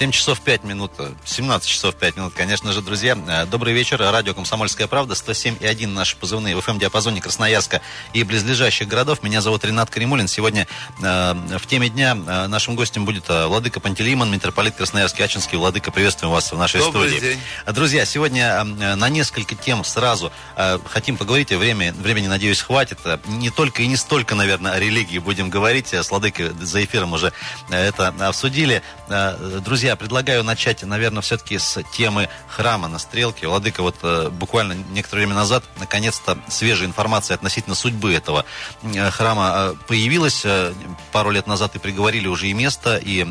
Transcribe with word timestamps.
7 0.00 0.12
часов 0.12 0.40
5 0.40 0.64
минут, 0.64 0.92
17 1.26 1.68
часов 1.68 1.94
5 1.94 2.16
минут, 2.16 2.32
конечно 2.34 2.72
же, 2.72 2.80
друзья. 2.80 3.18
Э, 3.28 3.44
добрый 3.44 3.74
вечер. 3.74 3.98
Радио 4.00 4.32
«Комсомольская 4.32 4.86
правда», 4.86 5.14
107 5.14 5.56
и 5.60 5.66
1 5.66 5.92
наши 5.92 6.16
позывные 6.16 6.56
в 6.56 6.66
FM-диапазоне 6.66 7.20
Красноярска 7.20 7.82
и 8.14 8.22
близлежащих 8.22 8.88
городов. 8.88 9.22
Меня 9.22 9.42
зовут 9.42 9.62
Ренат 9.62 9.90
Каримулин. 9.90 10.26
Сегодня 10.26 10.66
э, 11.02 11.34
в 11.58 11.66
теме 11.66 11.90
дня 11.90 12.16
э, 12.16 12.46
нашим 12.46 12.76
гостем 12.76 13.04
будет 13.04 13.28
э, 13.28 13.44
Владыка 13.44 13.78
Пантелеймон, 13.78 14.30
митрополит 14.30 14.74
Красноярский 14.74 15.22
Ачинский. 15.22 15.58
Владыка, 15.58 15.90
приветствуем 15.90 16.32
вас 16.32 16.50
в 16.50 16.56
нашей 16.56 16.80
Добрый 16.80 17.10
студии. 17.10 17.32
день. 17.32 17.40
Друзья, 17.66 18.06
сегодня 18.06 18.64
э, 18.64 18.94
на 18.94 19.08
несколько 19.10 19.54
тем 19.54 19.84
сразу 19.84 20.32
э, 20.56 20.78
хотим 20.86 21.18
поговорить. 21.18 21.50
Время, 21.50 21.92
времени, 21.92 22.26
надеюсь, 22.26 22.62
хватит. 22.62 23.00
Э, 23.04 23.18
Не 23.26 23.50
только 23.50 23.82
и 23.82 23.86
не 23.86 23.96
столько, 23.96 24.34
наверное, 24.34 24.72
о 24.72 24.78
религии 24.78 25.18
будем 25.18 25.50
говорить. 25.50 25.92
Э, 25.92 26.02
С 26.02 26.10
Владыкой 26.10 26.52
за 26.58 26.82
эфиром 26.82 27.12
уже 27.12 27.34
э, 27.68 27.88
это 27.88 28.14
обсудили. 28.20 28.82
Э, 29.10 29.60
Друзья, 29.90 30.06
предлагаю 30.06 30.44
начать, 30.44 30.84
наверное, 30.84 31.20
все-таки 31.20 31.58
с 31.58 31.82
темы 31.92 32.28
храма 32.46 32.86
на 32.86 33.00
Стрелке. 33.00 33.48
Владыка, 33.48 33.82
вот 33.82 33.96
э, 34.04 34.28
буквально 34.30 34.74
некоторое 34.92 35.22
время 35.22 35.34
назад, 35.34 35.64
наконец-то, 35.80 36.38
свежая 36.48 36.86
информация 36.86 37.34
относительно 37.34 37.74
судьбы 37.74 38.14
этого 38.14 38.44
э, 38.84 39.10
храма 39.10 39.52
э, 39.52 39.74
появилась. 39.88 40.46
Пару 41.10 41.30
лет 41.32 41.48
назад 41.48 41.74
и 41.74 41.80
приговорили 41.80 42.28
уже 42.28 42.46
и 42.46 42.52
место, 42.52 42.98
и 43.02 43.26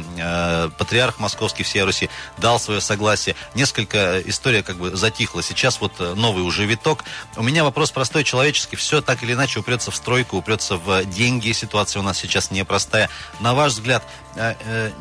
патриарх 0.77 1.19
московский 1.19 1.63
всей 1.63 1.83
Руси 1.83 2.09
дал 2.37 2.59
свое 2.59 2.81
согласие. 2.81 3.37
Несколько 3.55 4.21
история 4.25 4.61
как 4.61 4.75
бы 4.75 4.97
затихла. 4.97 5.41
Сейчас 5.41 5.79
вот 5.79 5.97
новый 6.17 6.43
уже 6.43 6.65
виток. 6.65 7.05
У 7.37 7.43
меня 7.43 7.63
вопрос 7.63 7.91
простой, 7.91 8.25
человеческий. 8.25 8.75
Все 8.75 9.01
так 9.01 9.23
или 9.23 9.31
иначе 9.31 9.61
упрется 9.61 9.91
в 9.91 9.95
стройку, 9.95 10.35
упрется 10.35 10.75
в 10.75 11.05
деньги. 11.05 11.53
Ситуация 11.53 12.01
у 12.01 12.03
нас 12.03 12.17
сейчас 12.17 12.51
непростая. 12.51 13.09
На 13.39 13.53
ваш 13.53 13.73
взгляд, 13.73 14.03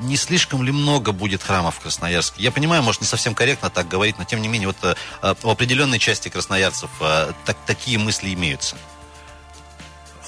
не 0.00 0.16
слишком 0.16 0.62
ли 0.62 0.72
много 0.72 1.12
будет 1.12 1.42
храмов 1.42 1.76
в 1.76 1.80
Красноярске? 1.80 2.42
Я 2.42 2.50
понимаю, 2.50 2.82
может, 2.82 3.00
не 3.00 3.06
совсем 3.06 3.34
корректно 3.34 3.70
так 3.70 3.88
говорить, 3.88 4.18
но 4.18 4.24
тем 4.24 4.42
не 4.42 4.48
менее, 4.48 4.68
вот 4.68 4.76
э, 4.82 4.94
э, 5.22 5.34
у 5.42 5.50
определенной 5.50 5.98
части 5.98 6.28
красноярцев 6.28 6.90
э, 7.00 7.32
так, 7.44 7.56
такие 7.66 7.98
мысли 7.98 8.34
имеются. 8.34 8.76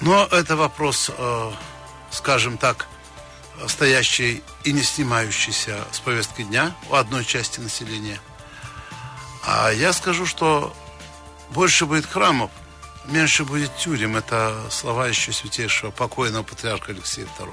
Но 0.01 0.25
это 0.27 0.57
вопрос, 0.57 1.11
э, 1.17 1.53
скажем 2.11 2.57
так, 2.57 2.87
стоящий 3.67 4.43
и 4.65 4.73
не 4.73 4.83
снимающийся 4.83 5.85
с 5.93 6.01
повестки 6.01 6.43
дня 6.43 6.75
у 6.89 6.95
одной 6.95 7.25
части 7.25 7.61
населения. 7.61 8.21
А 9.45 9.71
я 9.71 9.93
скажу, 9.93 10.27
что 10.27 10.75
больше 11.51 11.87
будет 11.87 12.07
храмов, 12.07 12.51
меньше 13.07 13.45
будет 13.45 13.77
тюрем. 13.77 14.17
Это 14.17 14.55
слова 14.71 15.07
еще 15.09 15.33
святейшего 15.33 15.91
покойного 15.91 16.43
патриарха 16.43 16.93
Алексея 16.93 17.27
II. 17.39 17.53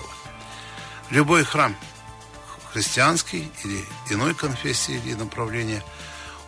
Любой 1.09 1.45
храм, 1.45 1.75
христианский 2.73 3.51
или 3.63 3.85
иной 4.09 4.35
конфессии 4.35 4.95
или 4.95 5.13
направления, 5.13 5.83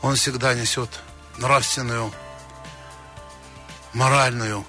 он 0.02 0.16
всегда 0.16 0.54
несет 0.54 1.00
нравственную, 1.38 2.12
моральную, 3.94 4.66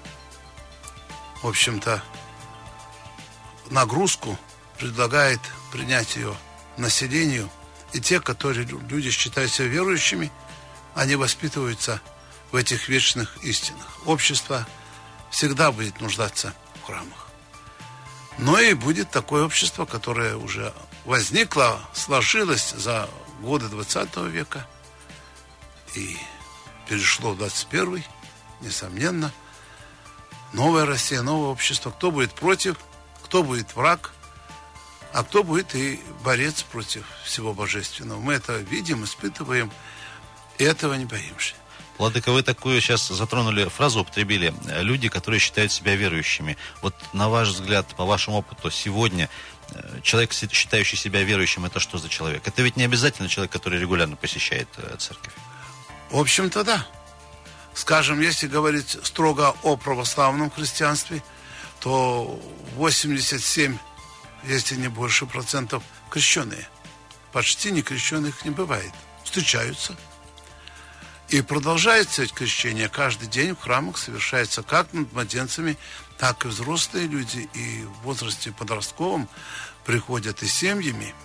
в 1.41 1.47
общем-то, 1.47 2.01
нагрузку, 3.69 4.37
предлагает 4.77 5.41
принять 5.71 6.15
ее 6.15 6.35
населению. 6.77 7.49
И 7.93 7.99
те, 7.99 8.21
которые 8.21 8.65
лю- 8.65 8.81
люди 8.87 9.11
считают 9.11 9.51
себя 9.51 9.67
верующими, 9.67 10.31
они 10.95 11.15
воспитываются 11.15 12.01
в 12.51 12.55
этих 12.55 12.87
вечных 12.87 13.37
истинах. 13.43 13.87
Общество 14.05 14.65
всегда 15.29 15.71
будет 15.71 15.99
нуждаться 15.99 16.53
в 16.81 16.85
храмах. 16.85 17.30
Но 18.37 18.59
и 18.59 18.73
будет 18.73 19.11
такое 19.11 19.45
общество, 19.45 19.85
которое 19.85 20.35
уже 20.35 20.73
возникло, 21.05 21.79
сложилось 21.93 22.71
за 22.71 23.09
годы 23.41 23.67
20 23.67 24.17
века 24.27 24.67
и 25.95 26.17
перешло 26.87 27.31
в 27.31 27.37
21 27.37 28.03
несомненно. 28.61 29.31
Новая 30.53 30.85
Россия, 30.85 31.21
новое 31.21 31.49
общество. 31.49 31.91
Кто 31.91 32.11
будет 32.11 32.33
против, 32.33 32.77
кто 33.23 33.43
будет 33.43 33.75
враг, 33.75 34.11
а 35.13 35.23
кто 35.23 35.43
будет 35.43 35.75
и 35.75 35.99
борец 36.23 36.63
против 36.63 37.05
всего 37.23 37.53
божественного. 37.53 38.19
Мы 38.19 38.33
это 38.33 38.57
видим, 38.57 39.03
испытываем, 39.03 39.71
и 40.57 40.63
этого 40.63 40.93
не 40.93 41.05
боимся. 41.05 41.55
Владыка, 42.01 42.31
вы 42.31 42.41
такую 42.41 42.81
сейчас 42.81 43.09
затронули 43.09 43.65
фразу, 43.65 44.01
употребили. 44.01 44.55
Люди, 44.81 45.07
которые 45.07 45.39
считают 45.39 45.71
себя 45.71 45.95
верующими. 45.95 46.57
Вот 46.81 46.95
на 47.13 47.29
ваш 47.29 47.49
взгляд, 47.49 47.85
по 47.95 48.05
вашему 48.05 48.37
опыту, 48.37 48.71
сегодня 48.71 49.29
э, 49.69 49.99
человек, 50.01 50.33
считающий 50.33 50.97
себя 50.97 51.21
верующим, 51.21 51.63
это 51.63 51.79
что 51.79 51.99
за 51.99 52.09
человек? 52.09 52.47
Это 52.47 52.63
ведь 52.63 52.75
не 52.75 52.85
обязательно 52.85 53.29
человек, 53.29 53.51
который 53.51 53.79
регулярно 53.79 54.15
посещает 54.15 54.67
э, 54.77 54.95
церковь. 54.97 55.31
В 56.09 56.19
общем-то, 56.19 56.63
да. 56.63 56.87
Скажем, 57.75 58.19
если 58.19 58.47
говорить 58.47 58.97
строго 59.03 59.55
о 59.61 59.77
православном 59.77 60.49
христианстве, 60.49 61.21
то 61.81 62.41
87, 62.77 63.77
если 64.45 64.75
не 64.75 64.87
больше 64.87 65.27
процентов, 65.27 65.83
крещеные. 66.09 66.67
Почти 67.31 67.69
не 67.69 67.83
крещенных 67.83 68.43
не 68.43 68.49
бывает. 68.49 68.91
Встречаются. 69.23 69.95
И 71.31 71.41
продолжается 71.41 72.23
ведь 72.23 72.33
крещение. 72.33 72.89
Каждый 72.89 73.29
день 73.29 73.55
в 73.55 73.59
храмах 73.61 73.97
совершается 73.97 74.63
как 74.63 74.91
над 74.91 75.13
младенцами, 75.13 75.77
так 76.17 76.43
и 76.43 76.49
взрослые 76.49 77.07
люди. 77.07 77.49
И 77.53 77.83
в 77.85 78.01
возрасте 78.01 78.51
подростковом 78.51 79.29
приходят 79.85 80.43
и 80.43 80.47
семьями, 80.47 81.15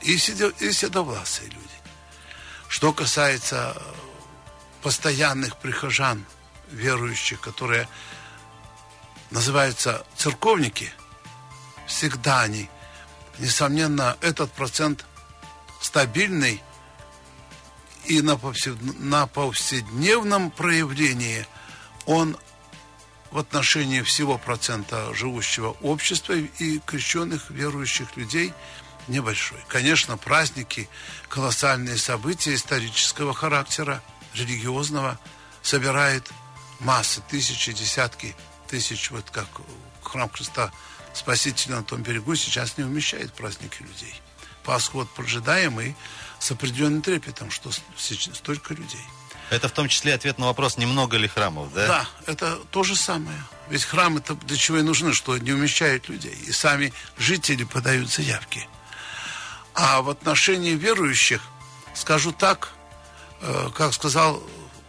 и, 0.00 0.16
седо- 0.16 0.52
и 0.58 0.72
седовласые 0.72 1.48
люди. 1.50 1.62
Что 2.66 2.92
касается 2.92 3.76
э, 3.76 3.80
постоянных 4.82 5.56
прихожан, 5.58 6.24
верующих, 6.72 7.40
которые 7.40 7.88
называются 9.30 10.04
церковники, 10.16 10.92
всегда 11.86 12.40
они, 12.40 12.68
несомненно, 13.38 14.16
этот 14.22 14.50
процент 14.50 15.06
стабильный 15.80 16.60
и 18.06 18.20
на, 18.20 18.32
повсед- 18.32 18.98
на 18.98 19.26
повседневном 19.26 20.50
проявлении 20.50 21.46
он 22.06 22.36
в 23.30 23.38
отношении 23.38 24.02
всего 24.02 24.38
процента 24.38 25.14
живущего 25.14 25.70
общества 25.80 26.34
и 26.34 26.78
крещенных 26.80 27.50
верующих 27.50 28.16
людей 28.16 28.52
небольшой. 29.08 29.58
Конечно, 29.68 30.16
праздники, 30.16 30.88
колоссальные 31.28 31.96
события 31.96 32.54
исторического 32.54 33.32
характера, 33.34 34.02
религиозного, 34.34 35.18
собирает 35.62 36.30
массы, 36.80 37.22
тысячи, 37.28 37.72
десятки 37.72 38.36
тысяч, 38.68 39.10
вот 39.10 39.30
как 39.30 39.48
храм 40.02 40.28
Христа 40.30 40.72
Спасителя 41.14 41.76
на 41.76 41.84
том 41.84 42.02
берегу 42.02 42.34
сейчас 42.34 42.78
не 42.78 42.84
умещает 42.84 43.32
праздники 43.34 43.82
людей. 43.82 44.14
Пасху 44.64 44.98
вот 44.98 45.10
поджидаем 45.10 45.80
и 45.80 45.94
с 46.38 46.50
определенным 46.50 47.02
трепетом, 47.02 47.50
что 47.50 47.70
столько 47.96 48.74
людей. 48.74 49.04
Это 49.50 49.68
в 49.68 49.72
том 49.72 49.88
числе 49.88 50.14
ответ 50.14 50.38
на 50.38 50.46
вопрос, 50.46 50.78
немного 50.78 51.18
ли 51.18 51.28
храмов, 51.28 51.72
да? 51.74 51.86
Да, 51.86 52.08
это 52.26 52.56
то 52.70 52.82
же 52.82 52.96
самое. 52.96 53.38
Ведь 53.68 53.84
храмы-то 53.84 54.34
для 54.34 54.56
чего 54.56 54.78
и 54.78 54.82
нужны, 54.82 55.12
что 55.12 55.36
не 55.36 55.52
умещают 55.52 56.08
людей. 56.08 56.36
И 56.46 56.52
сами 56.52 56.92
жители 57.18 57.64
подают 57.64 58.10
заявки. 58.10 58.66
А 59.74 60.00
в 60.00 60.08
отношении 60.08 60.72
верующих, 60.72 61.42
скажу 61.94 62.32
так, 62.32 62.70
э, 63.42 63.68
как 63.74 63.92
сказал 63.92 64.42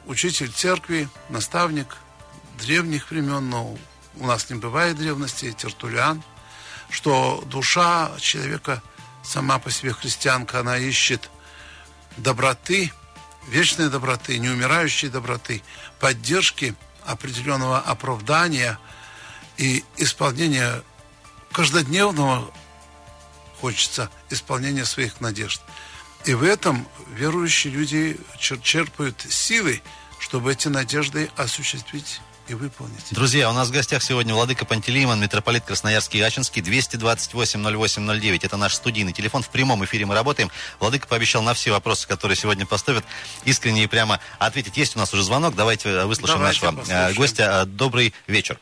учитель 0.06 0.52
церкви, 0.52 1.10
наставник 1.30 1.98
древних 2.58 3.12
времен, 3.12 3.50
но 3.50 3.78
у 4.18 4.28
нас 4.28 4.50
не 4.50 4.56
бывает 4.56 4.98
древности, 4.98 5.52
Тертулиан, 5.52 6.24
что 6.90 7.44
душа 7.48 8.12
человека 8.19 8.81
сама 9.24 9.60
по 9.60 9.72
себе 9.72 9.94
христианка, 9.94 10.60
она 10.60 10.78
ищет 10.78 11.30
доброты, 12.18 12.92
вечной 13.48 13.90
доброты, 13.90 14.38
неумирающей 14.38 15.10
доброты, 15.10 15.64
поддержки 16.00 16.75
определенного 17.06 17.80
оправдания 17.80 18.80
и 19.58 19.84
исполнения 19.98 20.84
каждодневного 21.52 22.52
хочется 23.60 24.10
исполнения 24.30 24.86
своих 24.86 25.22
надежд. 25.22 25.62
И 26.26 26.34
в 26.34 26.44
этом 26.44 26.88
верующие 27.14 27.72
люди 27.74 28.19
чер- 28.40 28.62
черпают 28.62 29.26
силы, 29.30 29.81
чтобы 30.19 30.52
эти 30.54 30.68
надежды 30.68 31.30
осуществить 31.36 32.22
и 32.48 32.54
выполнить. 32.54 33.12
Друзья, 33.12 33.50
у 33.50 33.54
нас 33.54 33.69
в 33.69 33.72
гостях 33.72 34.04
сегодня 34.04 34.34
Владыка 34.34 34.66
Пантелеймон, 34.66 35.19
митрополит 35.19 35.63
Красноярский 35.63 36.19
и 36.19 36.24
Ачинский, 36.24 36.62
228-08-09. 36.62 38.45
Это 38.45 38.57
наш 38.57 38.74
студийный 38.74 39.13
телефон. 39.13 39.44
В 39.44 39.50
прямом 39.50 39.84
эфире 39.86 40.06
мы 40.06 40.16
работаем. 40.16 40.51
Владыка 40.80 41.07
пообещал 41.07 41.42
на 41.42 41.54
все 41.54 41.72
вопросы, 41.72 42.07
которые 42.07 42.36
сегодня 42.36 42.66
поставят, 42.66 43.06
искренне 43.45 43.84
и 43.84 43.88
прямо 43.88 44.19
ответить. 44.40 44.78
Есть 44.78 44.95
у 44.95 45.00
нас 45.00 45.13
уже 45.13 45.24
звонок. 45.24 45.56
Давайте 45.56 45.90
э, 45.90 46.06
выслушаем 46.06 46.40
Давайте 46.42 46.66
нашего 46.66 46.80
э, 46.80 46.81
послушаем. 46.81 47.16
гостя. 47.16 47.62
Э, 47.63 47.66
Добрый 47.66 48.13
вечер. 48.28 48.60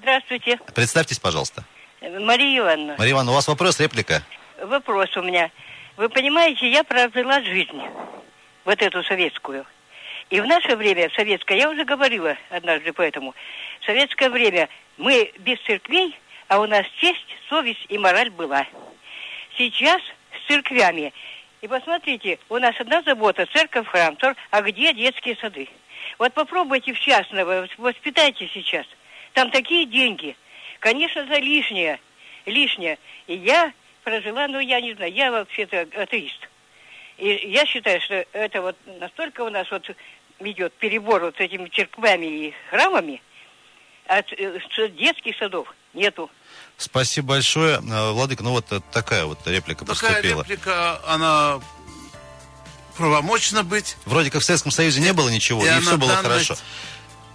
Здравствуйте. 0.00 0.58
Представьтесь, 0.74 1.18
пожалуйста. 1.18 1.64
Мария 2.00 2.58
Ивановна. 2.58 2.96
Мария 2.98 3.12
Ивановна, 3.12 3.32
у 3.32 3.34
вас 3.36 3.46
вопрос, 3.46 3.78
реплика? 3.78 4.22
Вопрос 4.60 5.16
у 5.16 5.22
меня. 5.22 5.50
Вы 5.96 6.08
понимаете, 6.08 6.70
я 6.70 6.82
прожила 6.82 7.40
жизнь, 7.42 7.80
вот 8.64 8.80
эту 8.82 9.02
советскую. 9.04 9.64
И 10.32 10.40
в 10.40 10.46
наше 10.46 10.76
время, 10.76 11.10
в 11.10 11.14
советское, 11.14 11.58
я 11.58 11.68
уже 11.68 11.84
говорила 11.84 12.38
однажды 12.48 12.94
поэтому, 12.94 13.34
в 13.80 13.84
советское 13.84 14.30
время 14.30 14.70
мы 14.96 15.30
без 15.40 15.60
церквей, 15.60 16.18
а 16.48 16.58
у 16.58 16.66
нас 16.66 16.86
честь, 16.96 17.36
совесть 17.50 17.84
и 17.90 17.98
мораль 17.98 18.30
была. 18.30 18.66
Сейчас 19.58 20.00
с 20.00 20.46
церквями. 20.48 21.12
И 21.60 21.68
посмотрите, 21.68 22.38
у 22.48 22.56
нас 22.56 22.74
одна 22.80 23.02
забота, 23.02 23.44
церковь, 23.52 23.86
храм, 23.86 24.16
а 24.50 24.62
где 24.62 24.94
детские 24.94 25.36
сады? 25.36 25.68
Вот 26.18 26.32
попробуйте 26.32 26.94
в 26.94 27.00
частного, 27.00 27.68
воспитайте 27.76 28.48
сейчас. 28.54 28.86
Там 29.34 29.50
такие 29.50 29.84
деньги. 29.84 30.34
Конечно, 30.78 31.26
за 31.26 31.40
лишнее. 31.40 32.00
Лишнее. 32.46 32.98
И 33.26 33.34
я 33.34 33.70
прожила, 34.02 34.48
ну, 34.48 34.60
я 34.60 34.80
не 34.80 34.94
знаю, 34.94 35.12
я 35.12 35.30
вообще-то 35.30 35.86
атеист. 35.94 36.48
И 37.18 37.50
я 37.52 37.66
считаю, 37.66 38.00
что 38.00 38.26
это 38.32 38.62
вот 38.62 38.76
настолько 38.98 39.42
у 39.42 39.50
нас 39.50 39.70
вот 39.70 39.88
идет 40.50 40.72
перебор 40.74 41.22
вот 41.22 41.36
с 41.36 41.40
этими 41.40 41.68
церквами 41.68 42.26
и 42.26 42.54
храмами, 42.70 43.22
а 44.06 44.22
детских 44.22 45.36
садов 45.38 45.72
нету. 45.94 46.30
Спасибо 46.76 47.28
большое. 47.28 47.76
Э, 47.76 48.12
Владыка, 48.12 48.42
ну 48.42 48.50
вот 48.50 48.66
такая 48.90 49.24
вот 49.24 49.38
реплика 49.46 49.84
такая 49.84 50.10
поступила. 50.10 50.42
Такая 50.42 50.56
реплика, 50.56 51.00
она 51.06 51.60
правомочна 52.96 53.62
быть. 53.62 53.96
Вроде 54.04 54.30
как 54.30 54.42
в 54.42 54.44
Советском 54.44 54.72
Союзе 54.72 55.00
не 55.00 55.12
было 55.12 55.28
ничего, 55.28 55.64
и, 55.64 55.68
и 55.68 55.80
все 55.80 55.96
было 55.96 56.16
хорошо. 56.16 56.56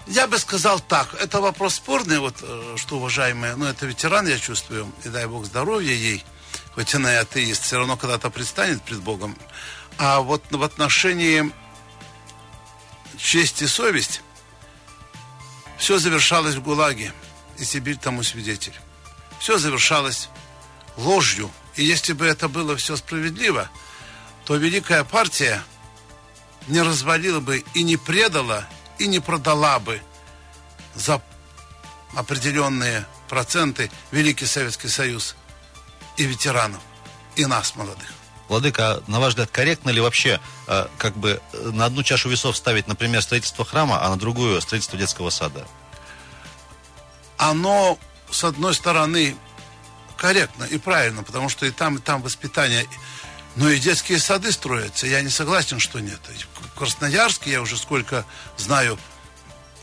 Я 0.08 0.28
бы 0.28 0.38
сказал 0.38 0.80
так, 0.80 1.16
это 1.22 1.42
вопрос 1.42 1.76
спорный, 1.76 2.20
вот 2.20 2.36
э, 2.42 2.76
что, 2.78 2.96
уважаемые, 2.96 3.56
ну, 3.56 3.66
это 3.66 3.86
ветеран, 3.86 4.26
я 4.26 4.38
чувствую, 4.38 4.90
и 5.04 5.10
дай 5.10 5.26
бог 5.26 5.46
здоровья 5.46 5.92
ей, 5.92 6.24
хоть 6.76 6.96
она 6.96 7.14
и 7.14 7.18
атеист, 7.18 7.64
все 7.64 7.78
равно 7.78 7.98
когда-то 7.98 8.30
предстанет 8.30 8.82
пред 8.84 9.02
Богом. 9.02 9.38
А 9.98 10.22
вот 10.22 10.44
в 10.50 10.64
отношении 10.64 11.52
честь 13.18 13.62
и 13.62 13.68
совесть 13.68 14.22
все 15.78 16.00
завершалось 16.00 16.56
в 16.56 16.62
ГУЛАГе, 16.62 17.14
и 17.58 17.64
Сибирь 17.64 17.98
тому 17.98 18.24
свидетель. 18.24 18.74
Все 19.40 19.58
завершалось 19.58 20.30
ложью. 20.98 21.52
И 21.76 21.84
если 21.84 22.14
бы 22.14 22.26
это 22.26 22.48
было 22.48 22.76
все 22.76 22.96
справедливо, 22.96 23.70
то 24.46 24.56
Великая 24.56 25.04
партия 25.04 25.64
не 26.68 26.82
развалила 26.82 27.40
бы 27.40 27.64
и 27.74 27.84
не 27.84 27.98
предала, 27.98 28.68
и 28.98 29.08
не 29.08 29.20
продала 29.20 29.80
бы 29.80 30.02
за 30.96 31.22
определенные 32.16 33.06
проценты 33.30 33.92
Великий 34.12 34.46
Советский 34.46 34.90
Союз 34.90 35.36
и 36.18 36.24
ветеранов, 36.24 36.82
и 37.36 37.46
нас, 37.46 37.76
молодых. 37.76 38.17
Владыка, 38.50 39.02
на 39.08 39.20
ваш 39.20 39.30
взгляд, 39.30 39.50
корректно 39.52 39.90
ли 39.90 40.00
вообще 40.00 40.40
э, 40.68 40.88
как 40.98 41.18
бы 41.18 41.42
на 41.54 41.86
одну 41.86 42.04
чашу 42.04 42.30
весов 42.30 42.56
ставить, 42.56 42.88
например, 42.88 43.22
строительство 43.22 43.66
храма, 43.66 44.02
а 44.02 44.10
на 44.10 44.18
другую 44.18 44.62
строительство 44.62 44.98
детского 44.98 45.30
сада? 45.30 45.68
Оно, 47.38 48.00
с 48.32 48.44
одной 48.44 48.74
стороны, 48.74 49.36
корректно 50.16 50.64
и 50.64 50.78
правильно, 50.78 51.24
потому 51.24 51.50
что 51.50 51.66
и 51.66 51.72
там, 51.72 51.98
и 51.98 52.00
там 52.00 52.22
воспитание. 52.22 52.86
Но 53.56 53.70
и 53.70 53.80
детские 53.80 54.20
сады 54.20 54.52
строятся. 54.52 55.08
Я 55.08 55.22
не 55.22 55.30
согласен, 55.30 55.80
что 55.80 56.00
нет. 56.00 56.20
В 56.74 56.78
Красноярске 56.78 57.52
я 57.52 57.62
уже 57.62 57.76
сколько 57.78 58.26
знаю, 58.56 59.00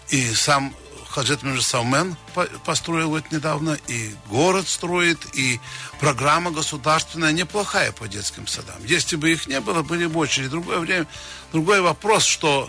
и 0.09 0.33
сам 0.35 0.75
Хаджет 1.15 1.45
Мирсаумен 1.45 2.17
построил 2.65 3.11
вот 3.11 3.31
недавно, 3.31 3.79
и 3.87 4.13
город 4.29 4.69
строит, 4.69 5.25
и 5.33 5.61
программа 6.01 6.51
государственная 6.51 7.31
неплохая 7.31 7.93
по 7.93 8.09
детским 8.09 8.49
садам. 8.49 8.85
Если 8.85 9.15
бы 9.15 9.31
их 9.31 9.47
не 9.47 9.61
было, 9.61 9.83
были 9.83 10.07
бы 10.07 10.19
очереди. 10.19 10.49
Другое 10.49 10.81
время, 10.81 11.07
другой 11.53 11.83
вопрос, 11.83 12.25
что 12.25 12.69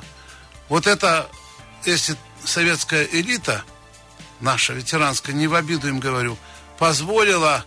вот 0.70 0.86
это, 0.86 1.28
если 1.86 2.16
советская 2.44 3.06
элита, 3.06 3.64
наша 4.42 4.74
ветеранская, 4.74 5.34
не 5.34 5.48
в 5.48 5.56
обиду 5.56 5.88
им 5.88 6.00
говорю, 6.00 6.38
позволила 6.78 7.66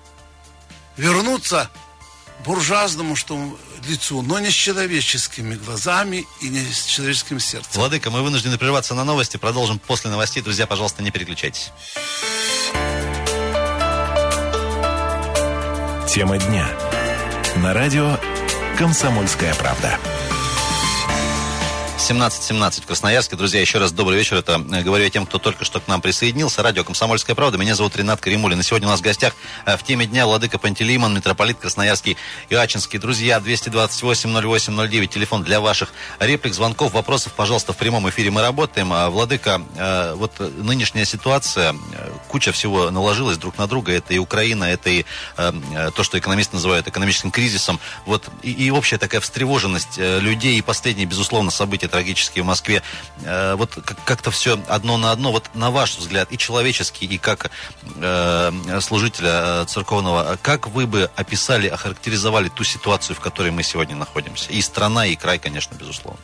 вернуться 0.97 1.69
буржуазному 2.45 3.17
что 3.17 3.59
лицу, 3.89 4.23
но 4.23 4.39
не 4.39 4.51
с 4.51 4.55
человеческими 4.55 5.55
глазами 5.55 6.27
и 6.41 6.49
не 6.49 6.61
с 6.61 6.85
человеческим 6.85 7.41
сердцем. 7.41 7.71
Владыка, 7.75 8.11
мы 8.11 8.23
вынуждены 8.23 8.59
прерваться 8.59 8.95
на 8.95 9.05
новости. 9.05 9.37
Продолжим 9.37 9.79
после 9.79 10.11
новостей. 10.11 10.43
Друзья, 10.43 10.67
пожалуйста, 10.67 11.03
не 11.03 11.11
переключайтесь. 11.11 11.71
Тема 16.09 16.39
дня. 16.39 16.69
На 17.57 17.75
радио 17.75 18.19
«Комсомольская 18.79 19.55
правда». 19.55 19.99
17.17 21.99 22.83
в 22.83 22.87
Красноярске. 22.87 23.35
Друзья, 23.35 23.61
еще 23.61 23.79
раз 23.79 23.91
добрый 23.91 24.17
вечер. 24.17 24.37
Это 24.37 24.65
э, 24.73 24.83
говорю 24.83 25.03
я 25.03 25.11
тем, 25.11 25.27
кто 25.27 25.39
только 25.39 25.65
что 25.65 25.81
к 25.81 25.89
нам 25.89 26.01
присоединился. 26.01 26.63
Радио 26.63 26.85
«Комсомольская 26.85 27.35
правда». 27.35 27.59
Меня 27.59 27.75
зовут 27.75 27.97
Ренат 27.97 28.21
Каримулин. 28.21 28.61
И 28.61 28.63
сегодня 28.63 28.87
у 28.87 28.91
нас 28.93 29.01
в 29.01 29.03
гостях 29.03 29.35
э, 29.67 29.77
в 29.77 29.83
теме 29.83 30.07
дня 30.07 30.25
Владыка 30.25 30.59
Пантелеймон, 30.59 31.13
митрополит 31.13 31.59
Красноярский 31.59 32.17
и 32.49 32.55
Ачинский. 32.55 33.01
Друзья, 33.01 33.39
228-08-09, 33.39 35.07
телефон 35.09 35.43
для 35.43 35.61
ваших 35.61 35.93
реплик, 36.21 36.55
звонков, 36.55 36.93
вопросов, 36.93 37.33
пожалуйста, 37.33 37.73
в 37.73 37.77
прямом 37.77 38.09
эфире 38.09 38.31
мы 38.31 38.43
работаем. 38.43 38.93
А, 38.93 39.11
Владыка, 39.11 39.61
э, 39.77 40.15
вот 40.15 40.39
нынешняя 40.39 41.05
ситуация, 41.05 41.75
куча 42.29 42.53
всего 42.53 42.93
наложилась 42.93 43.39
друг 43.39 43.59
на 43.59 43.67
друга. 43.67 43.93
Это 43.93 44.15
и 44.15 44.19
Украина, 44.19 44.65
это 44.65 44.89
и 44.89 45.05
то, 45.37 46.03
что 46.03 46.19
экономисты 46.19 46.55
называют 46.57 46.87
экономическим 46.87 47.33
кризисом. 47.33 47.81
Вот 48.07 48.29
и, 48.43 48.53
и 48.53 48.71
общая 48.71 48.99
такая 48.99 49.21
встревоженность 49.21 49.99
людей 49.99 50.59
и 50.59 50.63
последние, 50.63 51.07
безусловно, 51.07 51.51
события 51.89 51.99
трагические 51.99 52.45
в 52.45 52.47
Москве. 52.47 52.83
Э, 53.25 53.55
вот 53.57 53.79
как-то 54.05 54.31
все 54.31 54.59
одно 54.69 54.97
на 54.97 55.11
одно. 55.13 55.33
Вот 55.33 55.51
на 55.55 55.71
ваш 55.71 55.99
взгляд, 55.99 56.33
и 56.33 56.39
человеческий, 56.39 57.07
и 57.07 57.19
как 57.19 57.51
э, 57.97 58.81
служителя 58.81 59.63
э, 59.63 59.65
церковного, 59.67 60.39
как 60.43 60.69
вы 60.69 60.87
бы 60.87 61.11
описали, 61.17 61.69
охарактеризовали 61.69 62.49
ту 62.49 62.65
ситуацию, 62.65 63.17
в 63.17 63.21
которой 63.21 63.51
мы 63.51 63.63
сегодня 63.63 63.97
находимся? 63.97 64.53
И 64.53 64.63
страна, 64.63 65.07
и 65.07 65.17
край, 65.17 65.39
конечно, 65.39 65.75
безусловно. 65.75 66.21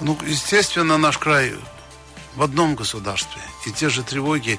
Ну, 0.00 0.18
естественно, 0.26 0.98
наш 0.98 1.18
край 1.18 1.54
в 2.36 2.42
одном 2.42 2.74
государстве. 2.74 3.42
И 3.66 3.72
те 3.72 3.88
же 3.88 4.02
тревоги. 4.02 4.58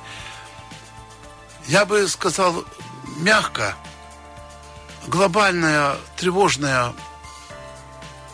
Я 1.67 1.85
бы 1.85 2.07
сказал 2.07 2.65
мягко, 3.17 3.75
глобальная 5.07 5.95
тревожная 6.17 6.93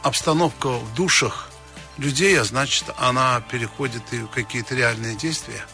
обстановка 0.04 0.70
в 0.70 0.94
душах 0.94 1.50
людей, 1.98 2.40
а 2.40 2.44
значит, 2.44 2.86
она 2.98 3.42
переходит 3.42 4.02
и 4.12 4.20
в 4.20 4.28
какие-то 4.28 4.76
реальные 4.76 5.16
действия. 5.16 5.66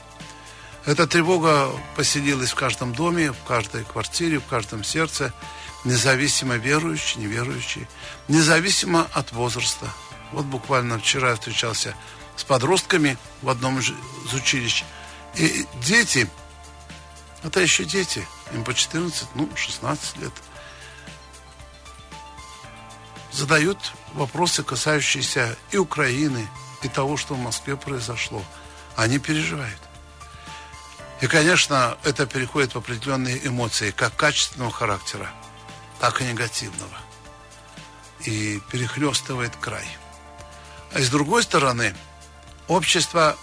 Эта 0.85 1.07
тревога 1.07 1.71
поселилась 1.95 2.51
в 2.51 2.55
каждом 2.55 2.93
доме, 2.93 3.31
в 3.31 3.43
каждой 3.47 3.83
квартире, 3.83 4.39
в 4.39 4.45
каждом 4.45 4.83
сердце, 4.83 5.33
независимо 5.83 6.55
верующий, 6.55 7.21
неверующий, 7.21 7.87
независимо 8.27 9.07
от 9.13 9.31
возраста. 9.31 9.87
Вот 10.31 10.45
буквально 10.45 10.99
вчера 10.99 11.29
я 11.29 11.35
встречался 11.35 11.95
с 12.35 12.43
подростками 12.43 13.17
в 13.41 13.49
одном 13.49 13.79
из 13.79 13.91
училищ. 14.33 14.83
И 15.35 15.65
дети, 15.83 16.29
это 17.43 17.59
еще 17.59 17.83
дети, 17.83 18.25
им 18.53 18.63
по 18.63 18.73
14, 18.73 19.27
ну, 19.35 19.49
16 19.55 20.17
лет, 20.17 20.33
задают 23.35 23.77
вопросы, 24.13 24.63
касающиеся 24.63 25.57
и 25.71 25.77
Украины, 25.77 26.47
и 26.81 26.87
того, 26.87 27.17
что 27.17 27.33
в 27.35 27.39
Москве 27.39 27.75
произошло. 27.75 28.43
Они 28.95 29.19
переживают. 29.19 29.79
И, 31.21 31.27
конечно, 31.27 31.97
это 32.03 32.25
переходит 32.25 32.75
в 32.75 32.77
определенные 32.77 33.45
эмоции, 33.45 33.91
как 33.91 34.15
качественного 34.15 34.71
характера, 34.71 35.29
так 35.99 36.21
и 36.21 36.25
негативного. 36.25 36.97
И 38.25 38.61
перехлестывает 38.71 39.55
край. 39.57 39.87
А 40.93 40.99
с 40.99 41.09
другой 41.09 41.43
стороны, 41.43 41.95
общество, 42.67 43.37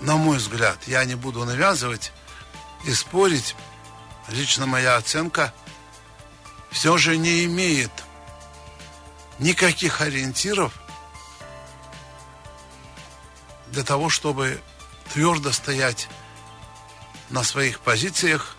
на 0.00 0.16
мой 0.16 0.38
взгляд, 0.38 0.78
я 0.86 1.04
не 1.04 1.14
буду 1.14 1.44
навязывать 1.44 2.12
и 2.84 2.92
спорить, 2.94 3.54
лично 4.28 4.66
моя 4.66 4.96
оценка, 4.96 5.52
все 6.70 6.96
же 6.96 7.16
не 7.16 7.44
имеет 7.44 7.90
никаких 9.38 10.00
ориентиров 10.00 10.72
для 13.68 13.82
того, 13.84 14.08
чтобы 14.08 14.60
твердо 15.12 15.52
стоять 15.52 16.08
на 17.30 17.42
своих 17.42 17.80
позициях, 17.80 18.56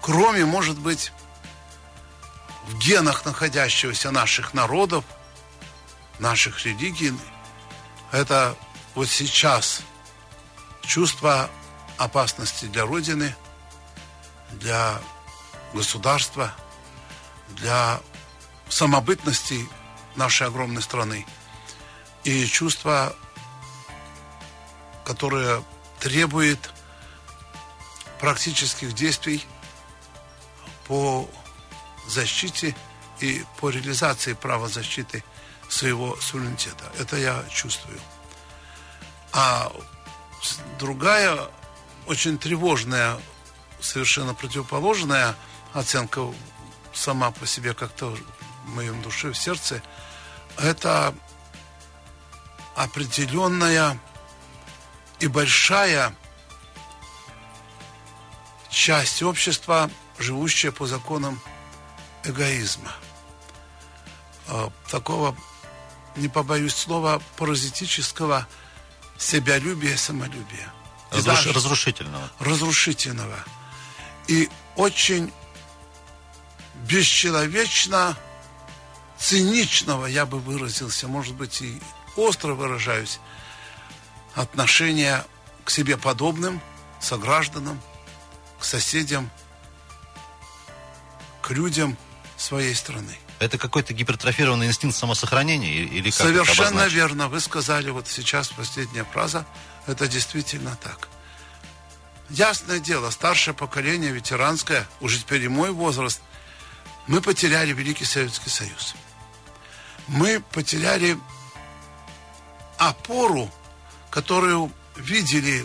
кроме, 0.00 0.44
может 0.44 0.78
быть, 0.78 1.12
в 2.66 2.78
генах 2.78 3.24
находящегося 3.24 4.10
наших 4.10 4.54
народов, 4.54 5.04
наших 6.18 6.64
религий, 6.64 7.12
это 8.12 8.56
вот 8.94 9.08
сейчас 9.08 9.82
чувство 10.82 11.50
опасности 11.98 12.64
для 12.64 12.84
Родины, 12.84 13.34
для 14.52 15.00
государства, 15.74 16.52
для 17.50 18.00
самобытности 18.70 19.68
нашей 20.16 20.46
огромной 20.46 20.82
страны. 20.82 21.26
И 22.24 22.46
чувство, 22.46 23.14
которое 25.04 25.62
требует 25.98 26.70
практических 28.20 28.94
действий 28.94 29.44
по 30.86 31.28
защите 32.06 32.74
и 33.20 33.44
по 33.58 33.70
реализации 33.70 34.32
права 34.32 34.68
защиты 34.68 35.24
своего 35.68 36.16
суверенитета. 36.16 36.84
Это 36.98 37.16
я 37.16 37.44
чувствую. 37.50 37.98
А 39.32 39.72
другая, 40.78 41.48
очень 42.06 42.38
тревожная, 42.38 43.18
совершенно 43.80 44.34
противоположная 44.34 45.34
оценка 45.72 46.26
сама 46.92 47.30
по 47.30 47.46
себе 47.46 47.72
как-то 47.72 48.16
в 48.70 48.74
моем 48.74 49.02
душе, 49.02 49.30
в 49.30 49.36
сердце, 49.36 49.82
это 50.56 51.14
определенная 52.74 54.00
и 55.18 55.26
большая 55.26 56.14
часть 58.70 59.22
общества, 59.22 59.90
живущая 60.18 60.70
по 60.72 60.86
законам 60.86 61.40
эгоизма. 62.24 62.92
А, 64.48 64.72
такого, 64.88 65.36
не 66.16 66.28
побоюсь 66.28 66.74
слова, 66.74 67.20
паразитического 67.36 68.46
себялюбия, 69.18 69.96
самолюбия. 69.96 70.72
Разруш... 71.10 71.46
Разрушительного. 71.46 72.30
Разрушительного. 72.38 73.36
И 74.28 74.48
очень 74.76 75.32
бесчеловечно 76.84 78.16
циничного, 79.20 80.06
я 80.06 80.26
бы 80.26 80.38
выразился, 80.38 81.06
может 81.06 81.34
быть, 81.34 81.60
и 81.62 81.80
остро 82.16 82.54
выражаюсь, 82.54 83.20
отношения 84.34 85.24
к 85.64 85.70
себе 85.70 85.96
подобным, 85.96 86.60
согражданам, 87.00 87.80
к 88.58 88.64
соседям, 88.64 89.30
к 91.42 91.50
людям 91.50 91.96
своей 92.36 92.74
страны. 92.74 93.18
Это 93.38 93.56
какой-то 93.56 93.94
гипертрофированный 93.94 94.66
инстинкт 94.66 94.96
самосохранения 94.96 95.84
или 95.84 96.10
как 96.10 96.26
Совершенно 96.26 96.86
верно. 96.88 97.28
Вы 97.28 97.40
сказали 97.40 97.90
вот 97.90 98.06
сейчас 98.06 98.48
последняя 98.48 99.04
фраза. 99.04 99.46
Это 99.86 100.08
действительно 100.08 100.76
так. 100.82 101.08
Ясное 102.28 102.78
дело, 102.78 103.10
старшее 103.10 103.54
поколение, 103.54 104.12
ветеранское, 104.12 104.86
уже 105.00 105.18
теперь 105.18 105.44
и 105.44 105.48
мой 105.48 105.70
возраст, 105.72 106.20
мы 107.06 107.20
потеряли 107.20 107.72
Великий 107.72 108.04
Советский 108.04 108.50
Союз. 108.50 108.94
Мы 110.10 110.40
потеряли 110.40 111.16
опору, 112.78 113.48
которую 114.10 114.72
видели, 114.96 115.64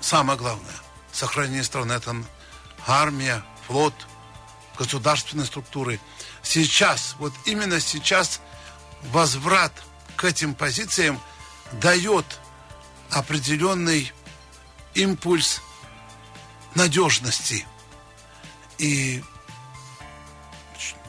самое 0.00 0.38
главное, 0.38 0.76
сохранение 1.10 1.64
страны. 1.64 1.94
Это 1.94 2.14
армия, 2.86 3.42
флот, 3.66 3.94
государственные 4.78 5.46
структуры. 5.46 5.98
Сейчас, 6.44 7.16
вот 7.18 7.32
именно 7.44 7.80
сейчас 7.80 8.40
возврат 9.10 9.72
к 10.14 10.22
этим 10.22 10.54
позициям 10.54 11.20
дает 11.72 12.26
определенный 13.10 14.12
импульс 14.94 15.60
надежности. 16.76 17.66
И 18.78 19.24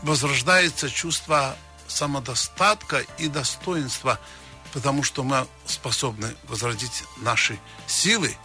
возрождается 0.02 0.90
чувство 0.90 1.56
самодостатка 1.92 3.04
и 3.18 3.28
достоинства, 3.28 4.20
потому 4.74 5.04
что 5.04 5.24
мы 5.24 5.48
способны 5.66 6.36
возродить 6.48 7.04
наши 7.18 7.60
силы, 7.88 8.36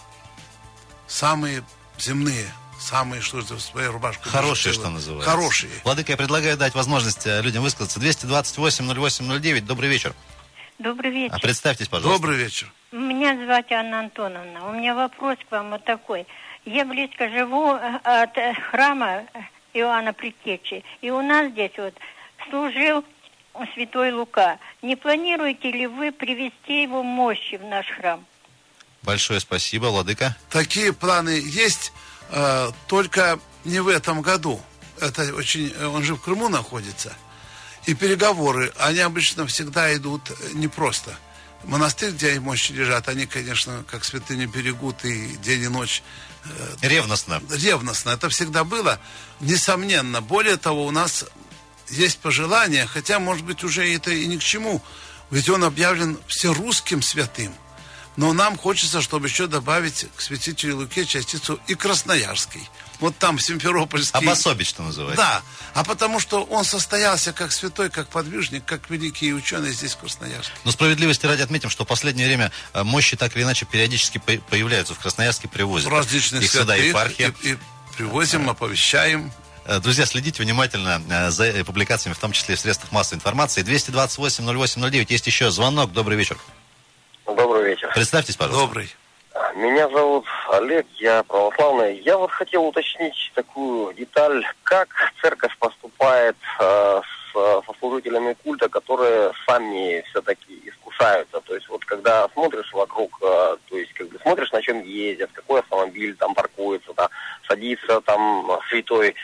самые 1.07 1.65
земные, 1.99 2.47
самые, 2.79 3.21
что 3.23 3.41
это, 3.41 3.59
своей 3.59 3.89
рубашкой. 3.89 4.31
Хорошие, 4.31 4.73
что 4.73 4.91
называется. 4.91 5.31
Хорошие. 5.31 5.73
Владыка, 5.85 6.13
я 6.13 6.17
предлагаю 6.17 6.57
дать 6.57 6.75
возможность 6.75 7.27
э, 7.27 7.41
людям 7.43 7.63
высказаться. 7.63 8.01
228-08-09, 8.01 9.61
добрый 9.63 9.89
вечер. 9.89 10.15
Добрый 10.79 11.11
вечер. 11.11 11.35
А 11.35 11.39
представьтесь, 11.39 11.89
пожалуйста. 11.89 12.21
Добрый 12.21 12.37
вечер. 12.39 12.71
Меня 12.93 13.35
зовут 13.35 13.73
Анна 13.73 14.01
Антоновна. 14.01 14.69
У 14.69 14.73
меня 14.73 14.95
вопрос 14.95 15.39
к 15.49 15.53
вам 15.53 15.71
вот 15.71 15.85
такой. 15.85 16.27
Я 16.65 16.85
близко 16.85 17.31
живу 17.31 17.75
э, 17.75 17.99
от 18.03 18.37
э, 18.37 18.55
храма 18.71 19.25
Иоанна 19.73 20.13
Предтечи. 20.13 20.85
И 21.01 21.11
у 21.11 21.23
нас 21.23 21.51
здесь 21.53 21.73
вот 21.77 21.95
служил 22.49 23.05
святой 23.75 24.13
Лука. 24.13 24.59
Не 24.83 24.97
планируете 24.97 25.71
ли 25.71 25.87
вы 25.87 26.13
привести 26.13 26.83
его 26.83 27.03
мощи 27.03 27.57
в 27.57 27.65
наш 27.65 27.87
храм? 27.89 28.25
Большое 29.03 29.41
спасибо, 29.41 29.87
Владыка. 29.87 30.37
Такие 30.51 30.93
планы 30.93 31.41
есть, 31.45 31.93
э, 32.31 32.71
только 32.89 33.39
не 33.65 33.81
в 33.81 33.89
этом 33.89 34.23
году. 34.23 34.61
Это 35.01 35.35
очень, 35.35 35.73
он 35.85 36.03
же 36.03 36.15
в 36.15 36.21
Крыму 36.21 36.49
находится. 36.49 37.13
И 37.87 37.95
переговоры, 37.95 38.73
они 38.79 39.01
обычно 39.01 39.47
всегда 39.47 39.95
идут 39.95 40.23
непросто. 40.55 41.17
Монастырь, 41.65 42.13
где 42.13 42.39
мощи 42.41 42.73
лежат, 42.73 43.09
они, 43.09 43.27
конечно, 43.27 43.85
как 43.89 44.05
святыни 44.05 44.47
берегут 44.47 45.05
и 45.05 45.37
день 45.37 45.63
и 45.63 45.69
ночь 45.69 46.03
Э, 46.49 46.77
ревностно. 46.83 47.43
Ревностно. 47.51 48.11
Это 48.11 48.29
всегда 48.29 48.65
было. 48.65 48.99
Несомненно. 49.41 50.21
Более 50.21 50.57
того, 50.57 50.87
у 50.87 50.91
нас 50.91 51.25
есть 51.91 52.19
пожелание, 52.19 52.87
хотя, 52.87 53.19
может 53.19 53.45
быть, 53.45 53.65
уже 53.65 53.93
это 53.95 54.11
и 54.11 54.27
ни 54.27 54.37
к 54.37 54.43
чему. 54.43 54.83
Ведь 55.31 55.49
он 55.49 55.65
объявлен 55.65 56.19
всерусским 56.29 57.03
святым. 57.03 57.53
Но 58.17 58.33
нам 58.33 58.57
хочется, 58.57 59.03
чтобы 59.03 59.27
еще 59.29 59.47
добавить 59.47 60.07
к 60.17 60.23
святителю 60.23 60.77
Луке 60.77 61.05
частицу 61.05 61.61
и 61.67 61.75
Красноярский. 61.75 62.67
Вот 62.99 63.17
там 63.19 63.39
Симферопольский. 63.39 64.19
Обособить, 64.19 64.69
что 64.69 64.83
называется. 64.83 65.23
Да. 65.23 65.43
А 65.75 65.85
потому 65.85 66.19
что 66.19 66.43
он 66.45 66.65
состоялся 66.65 67.35
как 67.35 67.53
святой, 67.53 67.91
как 67.91 68.09
подвижник, 68.09 68.65
как 68.65 68.89
великий 68.89 69.35
ученый 69.35 69.71
здесь 69.71 69.93
в 69.93 69.99
Красноярске. 69.99 70.55
Но 70.65 70.71
справедливости 70.71 71.27
ради 71.27 71.43
отметим, 71.43 71.69
что 71.69 71.85
в 71.85 71.89
последнее 71.89 72.27
время 72.27 72.51
э, 72.73 72.83
мощи 72.85 73.19
так 73.19 73.37
или 73.37 73.43
иначе 73.43 73.67
периодически 73.67 74.17
появляются 74.17 74.95
в 74.95 74.99
Красноярске, 74.99 75.49
привозят. 75.49 75.91
Различные 75.91 76.43
их 76.43 76.51
сюда 76.51 76.75
епархия. 76.75 77.35
И, 77.43 77.53
и 77.53 77.59
привозим, 77.99 78.49
оповещаем. 78.49 79.31
Э, 79.69 79.81
друзья, 79.81 80.07
следите 80.07 80.43
внимательно 80.43 81.03
э, 81.11 81.31
за 81.31 81.65
публикациями, 81.65 82.15
в 82.15 82.19
том 82.21 82.31
числе 82.31 82.55
в 82.55 82.61
средствах 82.61 82.93
массовой 82.93 83.17
информации. 83.17 83.65
228-08-09. 83.65 85.07
Есть 85.09 85.27
еще 85.27 85.51
звонок. 85.51 85.93
Добрый 85.93 86.17
вечер. 86.17 86.37
Добрый 87.27 87.71
вечер. 87.71 87.91
Представьтесь, 87.93 88.37
пожалуйста. 88.37 88.67
Добрый. 88.67 88.95
Меня 89.57 89.89
зовут 89.89 90.25
Олег, 90.53 90.87
я 90.99 91.23
православный. 91.25 91.99
Я 92.01 92.17
вот 92.17 92.31
хотел 92.31 92.65
уточнить 92.67 93.33
такую 93.35 93.93
деталь, 93.95 94.47
как 94.63 94.89
церковь 95.21 95.57
поступает 95.59 96.37
э, 96.61 97.01
с, 97.33 97.65
со 97.67 97.79
служителями 97.81 98.37
культа, 98.45 98.69
которые 98.69 99.33
сами 99.47 100.05
все-таки 100.11 100.63
искушаются. 100.65 101.41
То 101.41 101.55
есть 101.55 101.69
вот 101.69 101.85
когда 101.85 102.29
смотришь 102.35 102.73
вокруг, 102.73 103.19
э, 103.21 103.57
то 103.69 103.77
есть 103.77 103.93
как 103.95 104.09
бы 104.11 104.19
смотришь, 104.21 104.53
на 104.53 104.63
чем 104.63 104.83
ездят, 104.85 105.31
какой 105.33 105.61
автомобиль 105.61 106.15
там 106.15 106.35
паркуется, 106.35 106.93
да, 106.97 107.09
садится 107.49 108.01
там 108.03 108.49
святой 108.69 109.11
э, 109.11 109.15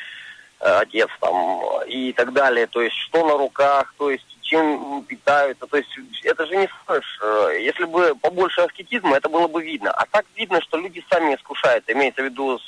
отец 0.62 1.08
там 1.20 1.60
и 1.86 2.12
так 2.12 2.32
далее. 2.32 2.66
То 2.66 2.82
есть 2.82 2.96
что 2.96 3.26
на 3.26 3.36
руках, 3.36 3.92
то 3.98 4.10
есть 4.10 4.26
чем 4.52 5.04
питаются. 5.04 5.66
То 5.66 5.78
есть 5.78 5.88
это 6.24 6.46
же 6.46 6.56
не 6.56 6.68
слышь. 6.86 7.18
Э, 7.22 7.56
если 7.60 7.84
бы 7.84 8.14
побольше 8.20 8.60
аскетизма, 8.60 9.16
это 9.16 9.28
было 9.28 9.48
бы 9.48 9.62
видно. 9.62 9.90
А 9.90 10.04
так 10.10 10.26
видно, 10.36 10.60
что 10.60 10.76
люди 10.76 11.02
сами 11.10 11.34
искушаются, 11.34 11.92
имеется 11.92 12.22
в 12.22 12.26
виду 12.26 12.60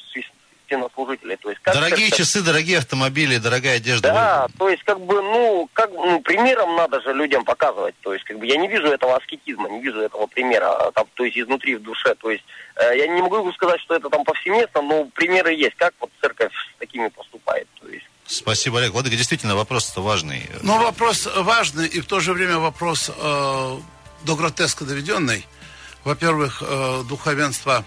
священнослужителей. 0.65 1.37
То 1.37 1.51
есть, 1.51 1.61
как 1.63 1.75
дорогие 1.75 2.09
это... 2.09 2.17
часы, 2.17 2.43
дорогие 2.43 2.79
автомобили, 2.79 3.39
дорогая 3.39 3.77
одежда. 3.77 4.09
Да, 4.09 4.47
то 4.59 4.69
есть 4.69 4.83
как 4.85 5.01
бы, 5.01 5.15
ну, 5.23 5.69
как 5.73 5.91
ну, 5.93 6.21
примером 6.21 6.77
надо 6.77 7.01
же 7.01 7.13
людям 7.13 7.45
показывать. 7.45 7.95
То 8.03 8.13
есть 8.13 8.25
как 8.25 8.39
бы 8.39 8.47
я 8.47 8.57
не 8.57 8.69
вижу 8.69 8.89
этого 8.89 9.17
аскетизма, 9.17 9.69
не 9.69 9.81
вижу 9.81 10.01
этого 10.01 10.27
примера, 10.27 10.71
а, 10.71 10.93
там, 10.93 11.07
то 11.15 11.25
есть 11.25 11.39
изнутри 11.39 11.77
в 11.77 11.83
душе. 11.83 12.15
То 12.17 12.31
есть 12.31 12.45
э, 12.77 12.99
я 12.99 13.07
не 13.07 13.23
могу 13.23 13.53
сказать, 13.53 13.81
что 13.81 13.95
это 13.95 14.09
там 14.11 14.25
повсеместно, 14.25 14.83
но 14.83 15.05
примеры 15.07 15.55
есть, 15.55 15.77
как 15.77 15.95
вот 16.01 16.11
церковь 16.21 16.53
с 16.53 16.79
такими 16.79 17.09
поступает. 17.09 17.69
То 17.81 17.89
есть 17.89 18.05
Спасибо, 18.27 18.79
Олег. 18.79 18.93
Владыка, 18.93 19.17
действительно, 19.17 19.55
вопрос-то 19.55 20.01
важный. 20.01 20.49
Ну, 20.63 20.83
вопрос 20.83 21.29
важный 21.37 21.87
и 21.87 22.01
в 22.01 22.07
то 22.07 22.21
же 22.21 22.33
время 22.33 22.59
вопрос 22.59 23.11
э, 23.11 23.77
до 24.25 24.37
гротеска 24.37 24.85
доведенный. 24.85 25.47
Во-первых, 26.05 26.63
э, 26.67 27.03
духовенство 27.09 27.85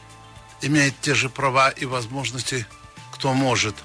имеет 0.61 0.99
те 1.01 1.13
же 1.13 1.29
права 1.29 1.69
и 1.69 1.85
возможности, 1.85 2.65
кто 3.11 3.33
может 3.33 3.75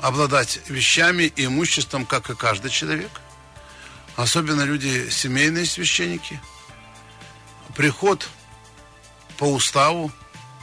обладать 0.00 0.60
вещами 0.68 1.24
и 1.24 1.46
имуществом, 1.46 2.04
как 2.04 2.30
и 2.30 2.34
каждый 2.34 2.70
человек. 2.70 3.10
Особенно 4.16 4.62
люди, 4.62 5.08
семейные 5.08 5.64
священники. 5.64 6.40
Приход 7.76 8.28
по 9.38 9.44
уставу 9.44 10.12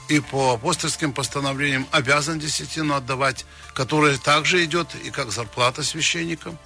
и 0.10 0.20
по 0.20 0.54
апостольским 0.54 1.14
постановлениям 1.14 1.88
обязан 1.92 2.40
десятину 2.40 2.96
отдавать, 2.96 3.46
которая 3.74 4.18
также 4.18 4.64
идет 4.66 4.94
и 5.04 5.10
как 5.10 5.32
зарплата 5.32 5.84
священникам 5.84 6.58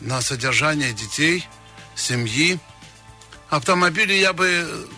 на 0.00 0.20
содержание 0.20 0.92
детей, 0.92 1.46
семьи. 1.94 2.58
Автомобили 3.48 4.12
я 4.12 4.32
бы 4.32 4.88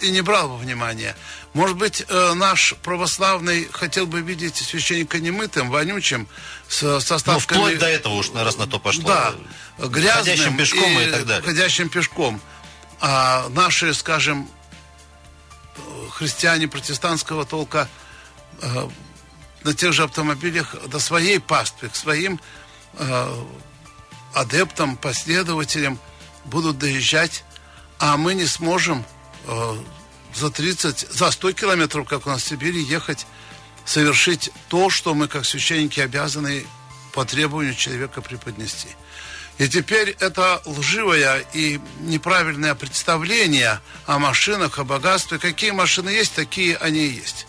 и 0.00 0.10
не 0.10 0.20
брал 0.20 0.48
во 0.48 0.56
внимание. 0.56 1.16
Может 1.54 1.76
быть, 1.76 2.04
э, 2.08 2.32
наш 2.34 2.74
православный 2.82 3.68
хотел 3.70 4.06
бы 4.06 4.22
видеть 4.22 4.56
священника 4.56 5.20
немытым, 5.20 5.70
вонючим, 5.70 6.26
с, 6.68 7.00
со 7.00 7.18
ставками... 7.18 7.58
Ну, 7.58 7.64
вплоть 7.64 7.78
до 7.78 7.88
этого 7.88 8.14
уж, 8.14 8.30
раз 8.32 8.56
на 8.56 8.66
то 8.66 8.78
пошло. 8.78 9.04
Да, 9.04 9.34
грязным. 9.78 10.24
Ходящим 10.24 10.56
пешком 10.56 10.98
и, 10.98 11.04
и 11.04 11.10
так 11.10 11.26
далее. 11.26 11.42
Ходящим 11.42 11.88
пешком. 11.90 12.40
А 13.00 13.48
наши, 13.50 13.92
скажем, 13.92 14.48
христиане 16.10 16.68
протестантского 16.68 17.44
толка 17.44 17.88
э, 18.60 18.88
на 19.62 19.74
тех 19.74 19.92
же 19.92 20.04
автомобилях 20.04 20.74
до 20.88 20.98
своей 20.98 21.38
паствы, 21.38 21.88
к 21.88 21.96
своим 21.96 22.40
э, 22.94 23.44
адептам, 24.34 24.96
последователям 24.96 25.98
будут 26.44 26.78
доезжать, 26.78 27.44
а 27.98 28.16
мы 28.16 28.34
не 28.34 28.46
сможем 28.46 29.04
э, 29.46 29.76
за 30.34 30.50
30, 30.50 31.06
за 31.10 31.30
100 31.30 31.52
километров, 31.52 32.08
как 32.08 32.26
у 32.26 32.30
нас 32.30 32.42
в 32.42 32.46
Сибири, 32.46 32.82
ехать, 32.82 33.26
совершить 33.84 34.50
то, 34.68 34.90
что 34.90 35.14
мы, 35.14 35.28
как 35.28 35.44
священники, 35.44 36.00
обязаны 36.00 36.66
по 37.12 37.24
требованию 37.24 37.74
человека 37.74 38.22
преподнести. 38.22 38.88
И 39.58 39.68
теперь 39.68 40.16
это 40.18 40.62
лживое 40.64 41.44
и 41.52 41.78
неправильное 42.00 42.74
представление 42.74 43.80
о 44.06 44.18
машинах, 44.18 44.78
о 44.78 44.84
богатстве. 44.84 45.38
Какие 45.38 45.72
машины 45.72 46.08
есть, 46.08 46.34
такие 46.34 46.76
они 46.76 47.06
и 47.06 47.14
есть. 47.14 47.46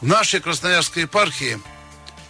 В 0.00 0.06
нашей 0.06 0.40
Красноярской 0.40 1.02
епархии 1.02 1.58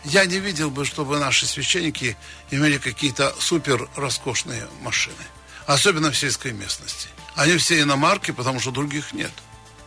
я 0.05 0.25
не 0.25 0.39
видел 0.39 0.71
бы, 0.71 0.85
чтобы 0.85 1.19
наши 1.19 1.47
священники 1.47 2.17
имели 2.51 2.79
какие-то 2.79 3.35
супер 3.39 3.89
роскошные 3.97 4.69
машины. 4.81 5.17
Особенно 5.67 6.11
в 6.11 6.17
сельской 6.17 6.53
местности. 6.53 7.09
Они 7.35 7.57
все 7.59 7.83
иномарки, 7.83 8.31
потому 8.31 8.61
что 8.61 8.71
других 8.71 9.13
нет. 9.13 9.33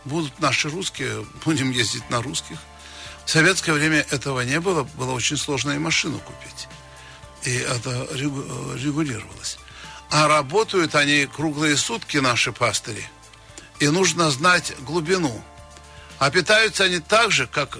Будут 0.04 0.38
наши 0.40 0.68
русские, 0.68 1.26
будем 1.44 1.70
ездить 1.70 2.08
на 2.10 2.22
русских. 2.22 2.58
В 3.24 3.30
советское 3.30 3.72
время 3.72 4.04
этого 4.10 4.40
не 4.40 4.60
было, 4.60 4.82
было 4.82 5.12
очень 5.12 5.36
сложно 5.36 5.72
и 5.72 5.78
машину 5.78 6.18
купить. 6.18 6.68
И 7.44 7.54
это 7.54 8.08
регулировалось. 8.12 9.58
А 10.10 10.28
работают 10.28 10.94
они 10.94 11.26
круглые 11.26 11.76
сутки, 11.76 12.18
наши 12.18 12.52
пастыри. 12.52 13.04
И 13.80 13.88
нужно 13.88 14.30
знать 14.30 14.74
глубину. 14.80 15.42
А 16.18 16.30
питаются 16.30 16.84
они 16.84 17.00
так 17.00 17.32
же, 17.32 17.46
как 17.46 17.78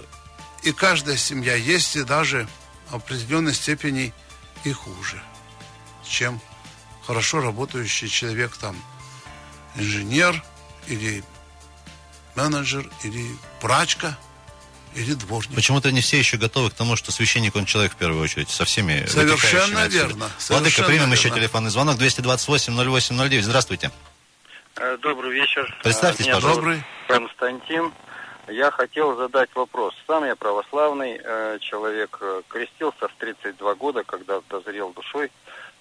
и 0.63 0.73
каждая 0.73 1.17
семья. 1.17 1.55
Есть 1.55 1.97
и 1.97 2.03
даже 2.03 2.49
в 2.89 2.97
определенной 2.97 3.55
степени 3.55 4.13
и 4.65 4.73
хуже, 4.73 5.23
чем 6.05 6.41
хорошо 7.07 7.41
работающий 7.41 8.09
человек 8.09 8.57
там, 8.57 8.77
инженер 9.77 10.43
или 10.87 11.25
менеджер 12.35 12.89
или 13.05 13.27
прачка 13.61 14.17
или 14.95 15.15
дворник. 15.15 15.55
Почему-то 15.55 15.91
не 15.91 16.01
все 16.01 16.19
еще 16.19 16.37
готовы 16.37 16.71
к 16.71 16.75
тому, 16.75 16.97
что 16.97 17.13
священник, 17.13 17.57
он 17.57 17.65
человек 17.65 17.93
в 17.93 17.97
первую 17.97 18.23
очередь, 18.23 18.51
со 18.51 18.65
всеми 18.65 19.05
Совершенно 19.07 19.87
верно. 19.89 20.31
Владыка, 20.49 20.83
примем 20.83 21.01
верно. 21.01 21.15
еще 21.15 21.31
телефонный 21.31 21.71
звонок 21.71 21.97
228-08-09. 21.99 23.41
Здравствуйте. 23.41 23.91
Э, 24.77 24.97
добрый 25.01 25.33
вечер. 25.33 25.75
Представьтесь, 25.83 26.27
Меня 26.27 26.35
пожалуйста. 26.37 26.61
Добрый. 26.61 26.85
Константин. 27.09 27.93
Я 28.49 28.71
хотел 28.71 29.17
задать 29.17 29.51
вопрос. 29.55 29.95
Сам 30.07 30.25
я 30.25 30.35
православный 30.35 31.21
э, 31.23 31.59
человек, 31.61 32.19
э, 32.21 32.43
крестился 32.49 33.09
в 33.09 33.15
32 33.19 33.75
года, 33.77 34.03
когда 34.05 34.41
дозрел 34.51 34.93
душой. 34.93 35.31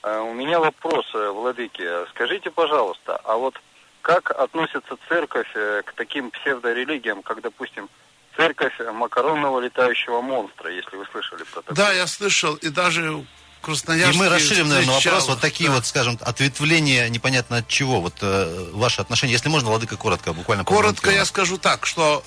Э, 0.04 0.20
у 0.20 0.34
меня 0.34 0.60
вопрос, 0.60 1.06
э, 1.16 1.30
Владыки. 1.32 1.84
Скажите, 2.12 2.52
пожалуйста, 2.52 3.20
а 3.24 3.36
вот 3.36 3.56
как 4.02 4.32
относится 4.32 4.98
церковь 5.08 5.50
э, 5.56 5.82
к 5.86 5.94
таким 5.94 6.32
псевдорелигиям, 6.32 7.22
как, 7.24 7.42
допустим, 7.42 7.90
церковь 8.36 8.74
макаронного 8.94 9.60
летающего 9.60 10.22
монстра, 10.22 10.72
если 10.72 10.96
вы 10.96 11.06
слышали 11.12 11.44
про 11.44 11.62
такое? 11.62 11.76
Да, 11.76 11.92
я 11.94 12.08
слышал, 12.08 12.56
и 12.56 12.70
даже 12.70 13.26
Красноярске 13.62 14.18
И 14.18 14.20
мы 14.20 14.30
расширим, 14.30 14.70
наверное, 14.70 14.96
вопрос. 14.96 15.28
Вот 15.28 15.40
такие 15.40 15.70
да. 15.70 15.76
вот, 15.76 15.86
скажем, 15.86 16.18
ответвления 16.22 17.08
непонятно 17.10 17.58
от 17.58 17.68
чего. 17.68 18.02
Вот 18.02 18.16
э, 18.22 18.70
ваши 18.74 19.02
отношения. 19.02 19.34
Если 19.34 19.50
можно, 19.50 19.70
Владыка, 19.70 19.98
коротко, 19.98 20.34
буквально. 20.34 20.64
Коротко 20.64 21.12
я 21.12 21.26
скажу 21.26 21.58
так, 21.58 21.86
что 21.86 22.24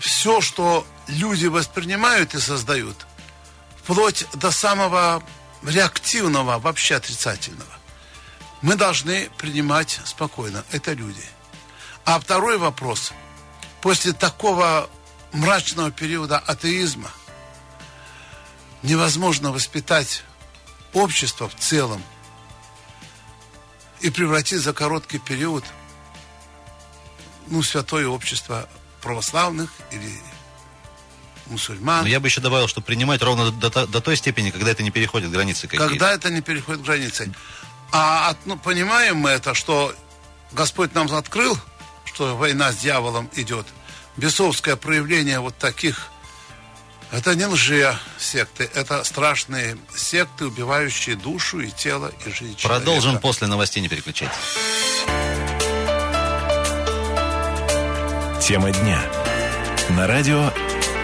все, 0.00 0.40
что 0.40 0.86
люди 1.06 1.46
воспринимают 1.46 2.34
и 2.34 2.40
создают, 2.40 2.96
вплоть 3.82 4.26
до 4.34 4.50
самого 4.50 5.22
реактивного, 5.62 6.58
вообще 6.58 6.96
отрицательного, 6.96 7.70
мы 8.64 8.76
должны 8.76 9.28
принимать 9.36 10.00
спокойно. 10.06 10.64
Это 10.70 10.94
люди. 10.94 11.22
А 12.06 12.18
второй 12.18 12.56
вопрос. 12.56 13.12
После 13.82 14.14
такого 14.14 14.88
мрачного 15.32 15.90
периода 15.90 16.38
атеизма 16.38 17.10
невозможно 18.82 19.52
воспитать 19.52 20.24
общество 20.94 21.46
в 21.46 21.54
целом 21.56 22.02
и 24.00 24.08
превратить 24.08 24.60
за 24.60 24.72
короткий 24.72 25.18
период 25.18 25.62
ну, 27.48 27.62
святое 27.62 28.08
общество 28.08 28.66
православных 29.02 29.70
или 29.90 30.10
мусульман. 31.48 32.04
Но 32.04 32.08
я 32.08 32.18
бы 32.18 32.28
еще 32.28 32.40
добавил, 32.40 32.66
что 32.66 32.80
принимать 32.80 33.22
ровно 33.22 33.50
до, 33.50 33.86
до, 33.86 34.00
той 34.00 34.16
степени, 34.16 34.48
когда 34.48 34.70
это 34.70 34.82
не 34.82 34.90
переходит 34.90 35.30
границы 35.30 35.66
какие-то. 35.66 35.86
Когда 35.86 36.12
это 36.14 36.30
не 36.30 36.40
переходит 36.40 36.82
границы. 36.82 37.30
А 37.96 38.30
от, 38.30 38.38
ну, 38.44 38.58
понимаем 38.58 39.18
мы 39.18 39.30
это, 39.30 39.54
что 39.54 39.94
Господь 40.50 40.94
нам 40.96 41.06
открыл, 41.14 41.56
что 42.04 42.36
война 42.36 42.72
с 42.72 42.78
дьяволом 42.78 43.30
идет. 43.36 43.66
Бесовское 44.16 44.74
проявление 44.74 45.38
вот 45.38 45.56
таких, 45.58 46.08
это 47.12 47.36
не 47.36 47.46
лжи 47.46 47.96
секты, 48.18 48.68
это 48.74 49.04
страшные 49.04 49.78
секты, 49.94 50.46
убивающие 50.46 51.14
душу 51.14 51.60
и 51.60 51.70
тело 51.70 52.10
и 52.26 52.30
жизнь 52.30 52.60
Продолжим 52.60 53.02
человека. 53.02 53.22
после 53.22 53.46
новостей, 53.46 53.80
не 53.80 53.88
переключайтесь. 53.88 54.34
Тема 58.42 58.72
дня. 58.72 59.00
На 59.90 60.08
радио 60.08 60.52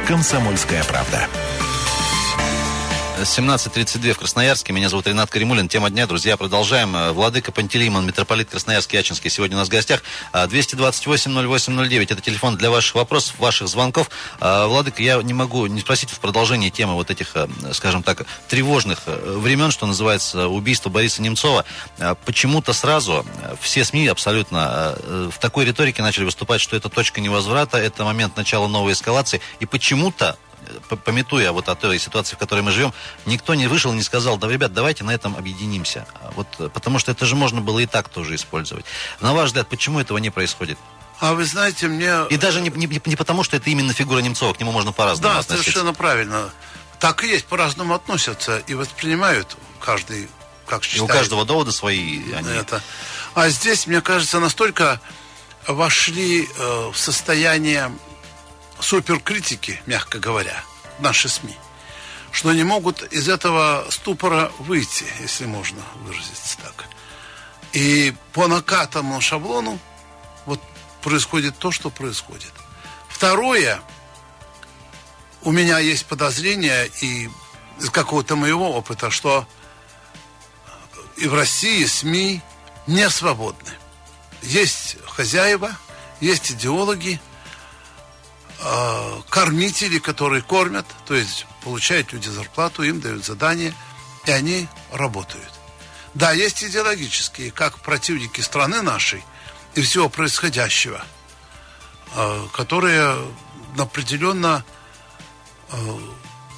«Комсомольская 0.08 0.82
правда». 0.82 1.28
17.32 3.24 4.14
в 4.14 4.18
Красноярске. 4.18 4.72
Меня 4.72 4.88
зовут 4.88 5.06
Ренат 5.06 5.28
Каримулин. 5.28 5.68
Тема 5.68 5.90
дня, 5.90 6.06
друзья, 6.06 6.38
продолжаем. 6.38 6.96
Э, 6.96 7.12
Владыка 7.12 7.52
Пантелеймон, 7.52 8.06
митрополит 8.06 8.48
Красноярский 8.48 8.98
Ячинский, 8.98 9.28
сегодня 9.28 9.56
у 9.56 9.58
нас 9.60 9.68
в 9.68 9.70
гостях. 9.70 10.02
228-08-09. 10.32 11.98
Э, 11.98 12.02
Это 12.02 12.22
телефон 12.22 12.56
для 12.56 12.70
ваших 12.70 12.94
вопросов, 12.94 13.38
ваших 13.38 13.68
звонков. 13.68 14.10
Э, 14.40 14.64
Владыка, 14.66 15.02
я 15.02 15.20
не 15.22 15.34
могу 15.34 15.66
не 15.66 15.80
спросить 15.80 16.08
в 16.08 16.18
продолжении 16.18 16.70
темы 16.70 16.94
вот 16.94 17.10
этих, 17.10 17.36
скажем 17.72 18.02
так, 18.02 18.24
тревожных 18.48 19.00
времен, 19.06 19.70
что 19.70 19.86
называется 19.86 20.48
убийство 20.48 20.88
Бориса 20.88 21.20
Немцова. 21.20 21.66
Почему-то 22.24 22.72
сразу 22.72 23.26
все 23.60 23.84
СМИ 23.84 24.06
абсолютно 24.06 24.96
в 25.30 25.38
такой 25.38 25.66
риторике 25.66 26.02
начали 26.02 26.24
выступать, 26.24 26.60
что 26.60 26.74
это 26.74 26.88
точка 26.88 27.20
невозврата, 27.20 27.76
это 27.76 28.04
момент 28.04 28.36
начала 28.36 28.66
новой 28.66 28.94
эскалации. 28.94 29.42
И 29.60 29.66
почему-то 29.66 30.38
пометуя 31.04 31.52
вот 31.52 31.68
о 31.68 31.74
той 31.74 31.98
ситуации, 31.98 32.34
в 32.36 32.38
которой 32.38 32.60
мы 32.62 32.72
живем, 32.72 32.92
никто 33.26 33.54
не 33.54 33.66
вышел 33.66 33.92
и 33.92 33.96
не 33.96 34.02
сказал, 34.02 34.36
да, 34.36 34.48
ребят, 34.48 34.72
давайте 34.72 35.04
на 35.04 35.10
этом 35.10 35.36
объединимся. 35.36 36.06
Вот, 36.34 36.46
потому 36.72 36.98
что 36.98 37.12
это 37.12 37.26
же 37.26 37.36
можно 37.36 37.60
было 37.60 37.78
и 37.80 37.86
так 37.86 38.08
тоже 38.08 38.34
использовать. 38.34 38.84
На 39.20 39.32
ваш 39.32 39.48
взгляд, 39.48 39.68
почему 39.68 40.00
этого 40.00 40.18
не 40.18 40.30
происходит? 40.30 40.78
А 41.20 41.34
вы 41.34 41.44
знаете, 41.44 41.86
мне... 41.86 42.26
И 42.30 42.36
даже 42.38 42.60
не, 42.62 42.70
не, 42.70 43.00
не 43.04 43.16
потому, 43.16 43.44
что 43.44 43.56
это 43.56 43.68
именно 43.68 43.92
фигура 43.92 44.20
Немцова, 44.20 44.54
к 44.54 44.60
нему 44.60 44.72
можно 44.72 44.90
по-разному 44.92 45.34
Да, 45.34 45.40
относиться. 45.40 45.64
совершенно 45.64 45.92
правильно. 45.92 46.50
Так 46.98 47.24
и 47.24 47.28
есть, 47.28 47.44
по-разному 47.46 47.94
относятся 47.94 48.58
и 48.66 48.74
воспринимают 48.74 49.56
каждый, 49.80 50.28
как 50.66 50.82
считает. 50.82 51.00
И 51.00 51.04
у 51.04 51.06
каждого 51.14 51.44
довода 51.44 51.72
свои. 51.72 52.32
Они... 52.32 52.48
Это. 52.50 52.82
А 53.34 53.48
здесь, 53.50 53.86
мне 53.86 54.00
кажется, 54.00 54.40
настолько 54.40 55.00
вошли 55.66 56.48
э, 56.56 56.90
в 56.92 56.96
состояние 56.96 57.92
суперкритики, 58.80 59.80
мягко 59.86 60.18
говоря, 60.18 60.62
наши 61.00 61.28
СМИ, 61.28 61.56
что 62.32 62.52
не 62.52 62.64
могут 62.64 63.02
из 63.12 63.28
этого 63.28 63.86
ступора 63.90 64.52
выйти, 64.58 65.04
если 65.20 65.46
можно 65.46 65.82
выразиться 66.04 66.58
так. 66.58 66.86
И 67.72 68.14
по 68.32 68.48
накатанному 68.48 69.20
шаблону 69.20 69.78
вот 70.46 70.60
происходит 71.02 71.58
то, 71.58 71.70
что 71.70 71.90
происходит. 71.90 72.52
Второе, 73.08 73.80
у 75.42 75.52
меня 75.52 75.78
есть 75.78 76.06
подозрение 76.06 76.90
и 77.00 77.28
из 77.78 77.90
какого-то 77.90 78.36
моего 78.36 78.72
опыта, 78.72 79.10
что 79.10 79.46
и 81.16 81.26
в 81.26 81.34
России 81.34 81.84
СМИ 81.84 82.42
не 82.86 83.08
свободны. 83.10 83.70
Есть 84.42 84.96
хозяева, 85.06 85.70
есть 86.20 86.50
идеологи, 86.52 87.20
э, 88.62 89.20
кормители, 89.28 89.98
которые 89.98 90.42
кормят, 90.42 90.86
то 91.06 91.14
есть 91.14 91.46
получают 91.64 92.12
люди 92.12 92.28
зарплату, 92.28 92.82
им 92.82 93.00
дают 93.00 93.24
задание, 93.24 93.74
и 94.26 94.30
они 94.30 94.68
работают. 94.92 95.50
Да, 96.14 96.32
есть 96.32 96.62
идеологические, 96.64 97.52
как 97.52 97.78
противники 97.78 98.40
страны 98.40 98.82
нашей 98.82 99.24
и 99.74 99.82
всего 99.82 100.08
происходящего, 100.08 101.04
э, 102.14 102.46
которые 102.52 103.16
определенно 103.78 104.64
э, 105.70 105.76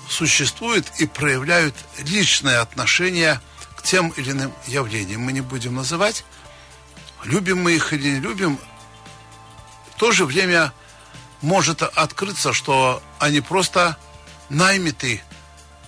существуют 0.09 0.91
и 0.99 1.07
проявляют 1.07 1.75
личное 1.99 2.61
отношение 2.61 3.41
к 3.77 3.83
тем 3.83 4.11
или 4.11 4.31
иным 4.31 4.53
явлениям. 4.67 5.23
Мы 5.23 5.33
не 5.33 5.41
будем 5.41 5.75
называть, 5.75 6.25
любим 7.25 7.63
мы 7.63 7.73
их 7.73 7.93
или 7.93 8.15
не 8.15 8.21
любим, 8.21 8.59
в 9.95 9.99
то 9.99 10.13
же 10.13 10.25
время 10.25 10.73
может 11.43 11.83
открыться, 11.83 12.53
что 12.53 13.03
они 13.19 13.41
просто 13.41 13.97
наймиты 14.49 15.23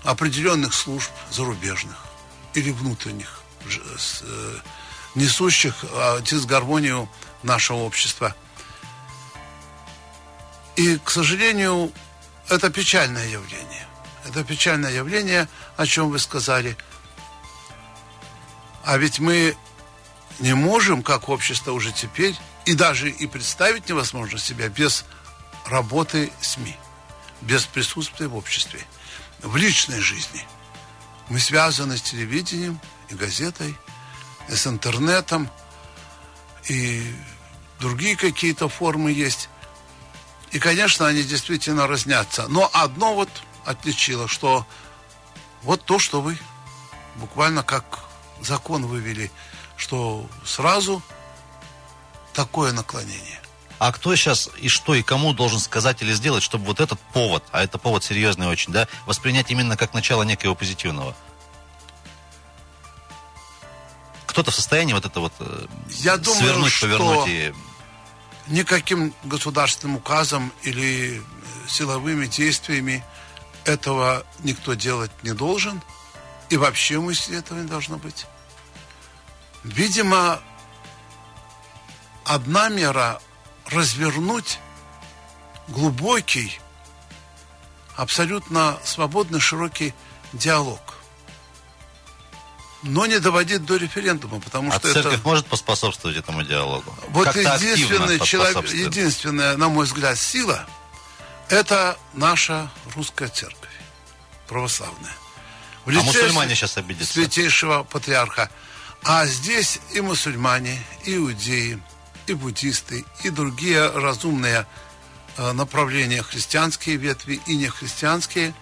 определенных 0.03 0.75
служб 0.75 1.11
зарубежных 1.31 1.97
или 2.55 2.71
внутренних, 2.71 3.41
э, 3.67 4.59
несущих 5.15 5.85
а, 5.93 6.21
дисгармонию 6.21 7.09
нашего 7.43 7.79
общества. 7.79 8.35
И, 10.77 10.99
к 10.99 11.11
сожалению, 11.11 11.93
это 12.49 12.71
печальное 12.71 13.27
явление. 13.29 13.87
Это 14.27 14.43
печальное 14.43 14.93
явление, 14.93 15.49
о 15.77 15.87
чем 15.87 16.11
вы 16.11 16.19
сказали. 16.19 16.77
А 18.85 18.99
ведь 18.99 19.21
мы 19.21 19.57
не 20.41 20.55
можем, 20.55 21.03
как 21.03 21.29
общество 21.29 21.73
уже 21.73 21.93
теперь, 21.93 22.37
и 22.65 22.75
даже 22.75 23.09
и 23.11 23.27
представить 23.27 23.89
невозможно 23.89 24.39
себя 24.39 24.69
без 24.69 25.05
работы 25.67 26.33
СМИ, 26.41 26.77
без 27.41 27.65
присутствия 27.67 28.29
в 28.29 28.37
обществе, 28.37 28.81
в 29.41 29.57
личной 29.57 30.01
жизни. 30.01 30.45
Мы 31.29 31.39
связаны 31.41 31.97
с 31.97 32.03
телевидением 32.03 32.81
и 33.09 33.15
газетой, 33.15 33.77
и 34.49 34.55
с 34.55 34.67
интернетом, 34.67 35.51
и 36.69 37.15
другие 37.81 38.17
какие-то 38.17 38.69
формы 38.69 39.13
есть. 39.13 39.49
И, 40.53 40.59
конечно, 40.59 41.07
они 41.07 41.23
действительно 41.23 41.87
разнятся. 41.87 42.47
Но 42.49 42.71
одно 42.73 43.15
вот 43.15 43.29
отличило, 43.65 44.29
что 44.29 44.67
вот 45.63 45.85
то, 45.85 45.99
что 45.99 46.21
вы 46.21 46.39
буквально 47.17 47.63
как 47.63 48.01
закон 48.41 48.87
вывели, 48.87 49.31
что 49.77 50.29
сразу 50.45 51.03
такое 52.33 52.73
наклонение. 52.73 53.41
А 53.79 53.93
кто 53.93 54.15
сейчас 54.15 54.51
и 54.59 54.69
что 54.69 54.95
и 54.95 55.03
кому 55.03 55.33
должен 55.33 55.59
сказать 55.59 56.01
или 56.03 56.13
сделать, 56.13 56.43
чтобы 56.43 56.65
вот 56.65 56.81
этот 56.81 57.01
повод, 57.13 57.45
а 57.51 57.63
это 57.63 57.79
повод 57.79 58.05
серьезный 58.05 58.47
очень, 58.47 58.73
да, 58.73 58.89
воспринять 59.07 59.51
именно 59.51 59.77
как 59.77 59.95
начало 59.95 60.23
некого 60.23 60.55
позитивного? 60.55 61.15
Кто-то 64.27 64.51
в 64.51 64.55
состоянии 64.55 64.93
вот 64.93 65.05
это 65.05 65.21
вот 65.21 65.33
э, 65.39 65.67
Я 65.89 66.17
думаю, 66.17 66.41
свернуть, 66.41 66.73
что 66.73 66.87
повернуть 66.87 67.29
и... 67.29 67.55
Никаким 68.49 69.15
государственным 69.23 69.97
указом 69.97 70.53
или 70.63 71.19
э, 71.19 71.23
силовыми 71.69 72.27
действиями 72.27 73.05
этого 73.65 74.25
никто 74.41 74.75
делать 74.75 75.11
не 75.23 75.33
должен. 75.33 75.81
И 76.51 76.57
вообще 76.57 77.01
мысли 77.01 77.39
этого 77.39 77.61
не 77.61 77.69
должно 77.69 77.97
быть. 77.97 78.27
Видимо, 79.63 80.41
одна 82.25 82.69
мера 82.69 83.21
развернуть 83.71 84.59
глубокий, 85.69 86.59
абсолютно 87.97 88.79
свободный, 88.85 89.41
широкий 89.41 89.95
диалог. 90.33 90.81
Но 92.83 93.07
не 93.07 93.19
доводить 93.19 93.65
до 93.65 93.77
референдума, 93.77 94.41
потому 94.41 94.71
а 94.71 94.75
что 94.79 94.93
церковь 94.93 95.15
это... 95.15 95.23
может 95.25 95.47
поспособствовать 95.47 96.19
этому 96.19 96.43
диалогу? 96.43 96.95
Вот 97.09 97.25
Как-то 97.25 97.41
единственный 97.41 98.21
человек, 98.21 98.69
единственная, 98.71 99.57
на 99.57 99.71
мой 99.71 99.87
взгляд, 99.87 100.19
сила– 100.19 100.67
это 101.49 101.97
наша 102.13 102.71
русская 102.95 103.29
церковь, 103.29 103.71
православная. 104.49 105.15
В 105.87 105.89
А 105.89 105.93
лице 105.93 106.05
мусульмане 106.05 106.55
сейчас 106.55 106.77
обидятся. 106.77 107.13
святейшего 107.13 107.85
патриарха. 107.85 108.51
А 109.03 109.27
здесь 109.27 109.81
и 109.93 110.01
мусульмане, 110.01 110.83
и 111.05 111.17
иудеи, 111.17 111.83
и 112.27 112.35
буддисты, 112.35 113.05
и 113.23 113.31
другие 113.31 113.89
разумные 113.91 114.67
э, 115.37 115.53
направления, 115.53 116.23
христианские 116.23 116.97
ветви 116.97 117.41
и 117.47 117.57
нехристианские, 117.57 118.55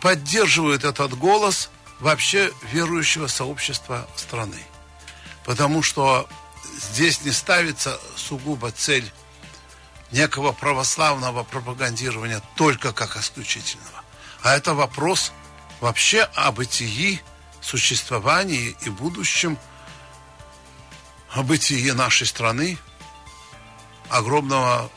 поддерживают 0.00 0.84
этот 0.84 1.16
голос 1.16 1.70
вообще 2.00 2.52
верующего 2.72 3.28
сообщества 3.28 4.08
страны. 4.16 4.60
Потому 5.44 5.82
что 5.82 6.28
здесь 6.76 7.22
не 7.24 7.30
ставится 7.32 7.98
сугубо 8.16 8.70
цель 8.72 9.10
некого 10.10 10.52
православного 10.52 11.42
пропагандирования 11.42 12.42
только 12.56 12.92
как 12.92 13.16
исключительного. 13.16 14.02
А 14.42 14.54
это 14.54 14.74
вопрос 14.74 15.32
вообще 15.80 16.22
о 16.34 16.52
бытии, 16.52 17.20
существовании 17.60 18.76
и 18.82 18.90
будущем, 18.90 19.58
о 21.34 21.94
нашей 21.94 22.26
страны, 22.26 22.78
огромного 24.08 24.90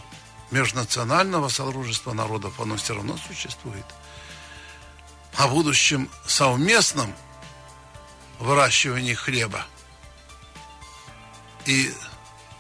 межнационального 0.52 1.50
содружества 1.50 2.14
народов, 2.14 2.60
оно 2.60 2.76
все 2.76 2.96
равно 2.96 3.18
существует. 3.18 3.86
О 5.38 5.48
будущем 5.48 6.10
совместном 6.26 7.14
выращивании 8.40 9.14
хлеба 9.14 9.66
и, 11.66 11.94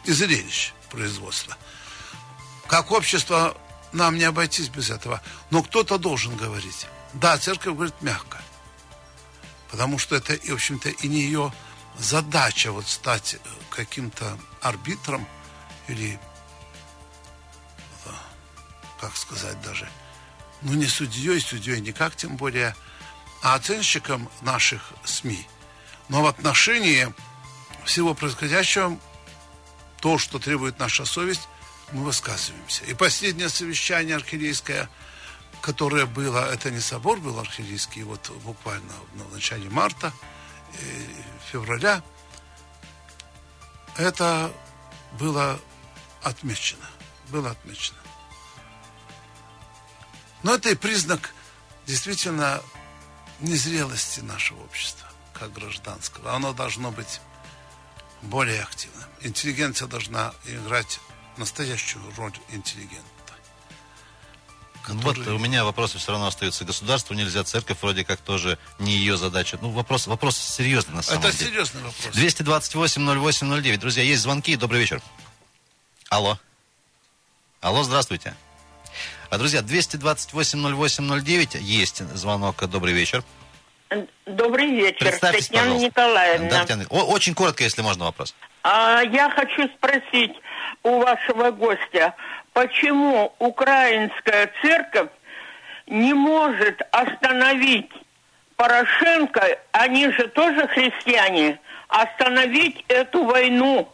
и 0.04 0.12
зрелищ 0.12 0.74
производства. 0.90 1.58
Как 2.68 2.92
общество 2.92 3.56
нам 3.96 4.18
не 4.18 4.26
обойтись 4.26 4.70
без 4.70 4.90
этого. 4.90 5.22
Но 5.50 5.64
кто-то 5.64 5.98
должен 5.98 6.36
говорить. 6.36 6.88
Да, 7.14 7.38
церковь 7.38 7.74
говорит 7.74 7.96
мягко. 8.02 8.42
Потому 9.72 9.98
что 9.98 10.16
это, 10.16 10.34
в 10.34 10.54
общем-то, 10.54 10.90
и 10.90 11.08
не 11.08 11.22
ее 11.22 11.54
задача 12.00 12.72
вот 12.72 12.88
стать 12.88 13.38
каким-то 13.70 14.38
арбитром 14.62 15.28
или, 15.88 16.20
э, 18.06 18.10
как 19.00 19.16
сказать 19.16 19.60
даже, 19.62 19.90
ну 20.62 20.74
не 20.74 20.88
судьей, 20.88 21.40
судьей 21.40 21.80
никак, 21.80 22.16
тем 22.16 22.38
более, 22.38 22.76
а 23.42 23.56
оценщиком 23.56 24.30
наших 24.42 24.94
СМИ. 25.04 25.48
Но 26.10 26.22
в 26.22 26.26
отношении 26.26 27.14
всего 27.84 28.14
происходящего, 28.14 28.98
то, 30.00 30.18
что 30.18 30.40
требует 30.40 30.80
наша 30.80 31.06
совесть, 31.06 31.48
мы 31.92 32.04
высказываемся. 32.04 32.84
И 32.86 32.94
последнее 32.94 33.50
совещание 33.50 34.16
архиерейское, 34.16 34.90
которое 35.62 36.06
было, 36.06 36.52
это 36.52 36.72
не 36.72 36.80
собор 36.80 37.20
был 37.20 37.40
архиерейский, 37.40 38.04
вот 38.04 38.30
буквально 38.44 38.94
в 39.30 39.34
начале 39.34 39.70
марта, 39.70 40.12
э, 40.12 40.35
февраля, 41.52 42.04
это 43.98 44.52
было 45.20 45.60
отмечено. 46.24 46.86
Было 47.30 47.52
отмечено. 47.52 47.98
Но 50.44 50.56
это 50.56 50.70
и 50.70 50.76
признак 50.76 51.34
действительно 51.86 52.62
незрелости 53.40 54.20
нашего 54.20 54.62
общества, 54.64 55.08
как 55.34 55.54
гражданского. 55.54 56.34
Оно 56.34 56.54
должно 56.54 56.92
быть 56.92 57.20
более 58.22 58.62
активным. 58.62 59.10
Интеллигенция 59.22 59.88
должна 59.88 60.34
играть 60.46 61.00
настоящую 61.38 62.04
роль 62.16 62.34
интеллигента. 62.50 63.15
Ну 64.88 65.00
Вот 65.02 65.18
у 65.18 65.38
меня 65.38 65.64
вопросы 65.66 65.98
все 65.98 66.12
равно 66.12 66.28
остаются. 66.28 66.64
Государству 66.66 67.14
нельзя, 67.16 67.44
церковь 67.44 67.78
вроде 67.82 68.04
как 68.06 68.20
тоже 68.20 68.58
не 68.80 68.92
ее 68.94 69.18
задача. 69.18 69.58
Ну, 69.62 69.70
вопрос, 69.70 70.08
вопрос 70.08 70.38
серьезный 70.38 70.96
на 70.96 71.02
самом 71.02 71.22
Это 71.24 71.32
деле. 71.38 71.50
серьезный 71.52 71.82
вопрос. 71.82 72.16
228-08-09. 72.16 73.78
Друзья, 73.78 74.04
есть 74.04 74.22
звонки. 74.22 74.56
Добрый 74.56 74.80
вечер. 74.82 75.02
Алло. 76.10 76.38
Алло, 77.62 77.84
здравствуйте. 77.84 78.36
А, 79.30 79.38
друзья, 79.38 79.62
228-08-09. 79.62 81.60
Есть 81.62 82.04
звонок. 82.16 82.64
Добрый 82.70 82.94
вечер. 82.94 83.24
Добрый 84.26 84.72
вечер, 84.72 84.98
Представьтесь, 85.00 85.46
Татьяна 85.48 85.74
пожалуйста. 85.76 85.86
Николаевна. 85.88 86.50
Да, 86.50 86.60
Татьяна, 86.62 86.86
о- 86.90 87.04
очень 87.06 87.34
коротко, 87.36 87.64
если 87.64 87.82
можно 87.84 88.06
вопрос. 88.06 88.34
А, 88.64 89.02
я 89.04 89.30
хочу 89.30 89.70
спросить 89.78 90.32
у 90.84 90.98
вашего 91.00 91.52
гостя, 91.52 92.16
почему 92.56 93.36
украинская 93.38 94.50
церковь 94.62 95.10
не 95.88 96.14
может 96.14 96.82
остановить 96.92 97.92
Порошенко, 98.56 99.60
они 99.74 100.10
же 100.12 100.30
тоже 100.30 100.66
христиане, 100.70 101.60
остановить 101.90 102.86
эту 102.88 103.26
войну? 103.26 103.92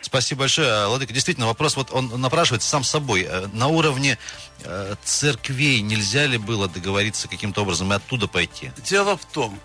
Спасибо 0.00 0.40
большое. 0.40 0.88
Владыка, 0.88 1.12
действительно, 1.12 1.46
вопрос 1.46 1.76
вот 1.76 1.92
он 1.92 2.20
напрашивается 2.20 2.68
сам 2.68 2.82
собой. 2.82 3.22
Э, 3.22 3.46
На 3.52 3.68
уровне 3.68 4.18
э, 4.64 4.94
церквей 5.04 5.80
нельзя 5.80 6.26
ли 6.26 6.36
было 6.36 6.68
договориться 6.68 7.28
каким-то 7.28 7.62
образом 7.62 7.92
и 7.92 7.96
оттуда 7.96 8.26
пойти? 8.26 8.72
Дело 8.78 9.16
в 9.16 9.24
том, 9.24 9.56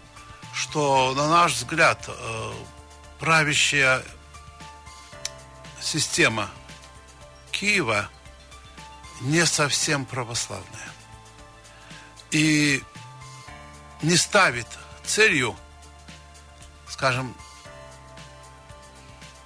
что, 0.53 1.15
на 1.15 1.27
наш 1.27 1.53
взгляд, 1.53 2.07
э, 2.07 2.51
правящая 3.19 4.03
система 5.81 6.51
Киева 7.63 8.09
не 9.21 9.45
совсем 9.45 10.05
православная. 10.05 10.91
И 12.31 12.83
не 14.01 14.17
ставит 14.17 14.67
целью, 15.05 15.55
скажем, 16.89 17.33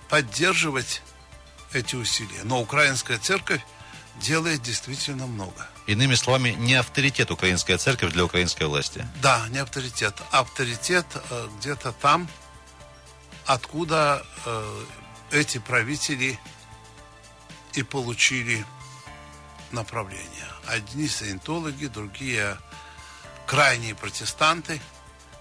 поддерживать 0.10 1.04
эти 1.74 1.96
усилия. 1.96 2.42
Но 2.44 2.60
украинская 2.60 3.20
церковь 3.20 3.62
делает 4.20 4.64
действительно 4.64 5.28
много. 5.28 5.68
Иными 5.86 6.16
словами, 6.16 6.56
не 6.58 6.74
авторитет 6.74 7.30
украинская 7.30 7.78
церковь 7.78 8.14
для 8.14 8.26
украинской 8.26 8.64
власти. 8.64 9.08
Да, 9.22 9.46
не 9.50 9.60
авторитет. 9.60 10.16
Авторитет 10.32 11.06
э, 11.30 11.48
где-то 11.60 11.92
там, 11.92 12.28
откуда 13.46 14.26
э, 14.44 14.86
эти 15.30 15.60
правители 15.60 16.40
и 17.78 17.84
получили 17.84 18.66
направление. 19.72 20.48
Одни 20.66 21.08
саентологи, 21.08 21.86
другие 21.86 22.58
крайние 23.46 23.94
протестанты, 23.96 24.82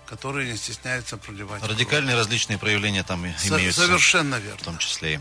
которые 0.06 0.50
не 0.52 0.56
стесняются 0.58 1.16
проливать. 1.16 1.60
кровь. 1.60 1.72
Радикальные 1.72 2.14
различные 2.14 2.58
проявления 2.58 3.02
там 3.02 3.24
Со- 3.38 3.48
имеются. 3.58 3.86
Совершенно 3.86 4.36
В 4.38 4.42
верно. 4.42 4.62
том 4.64 4.78
числе 4.78 5.14
и. 5.14 5.20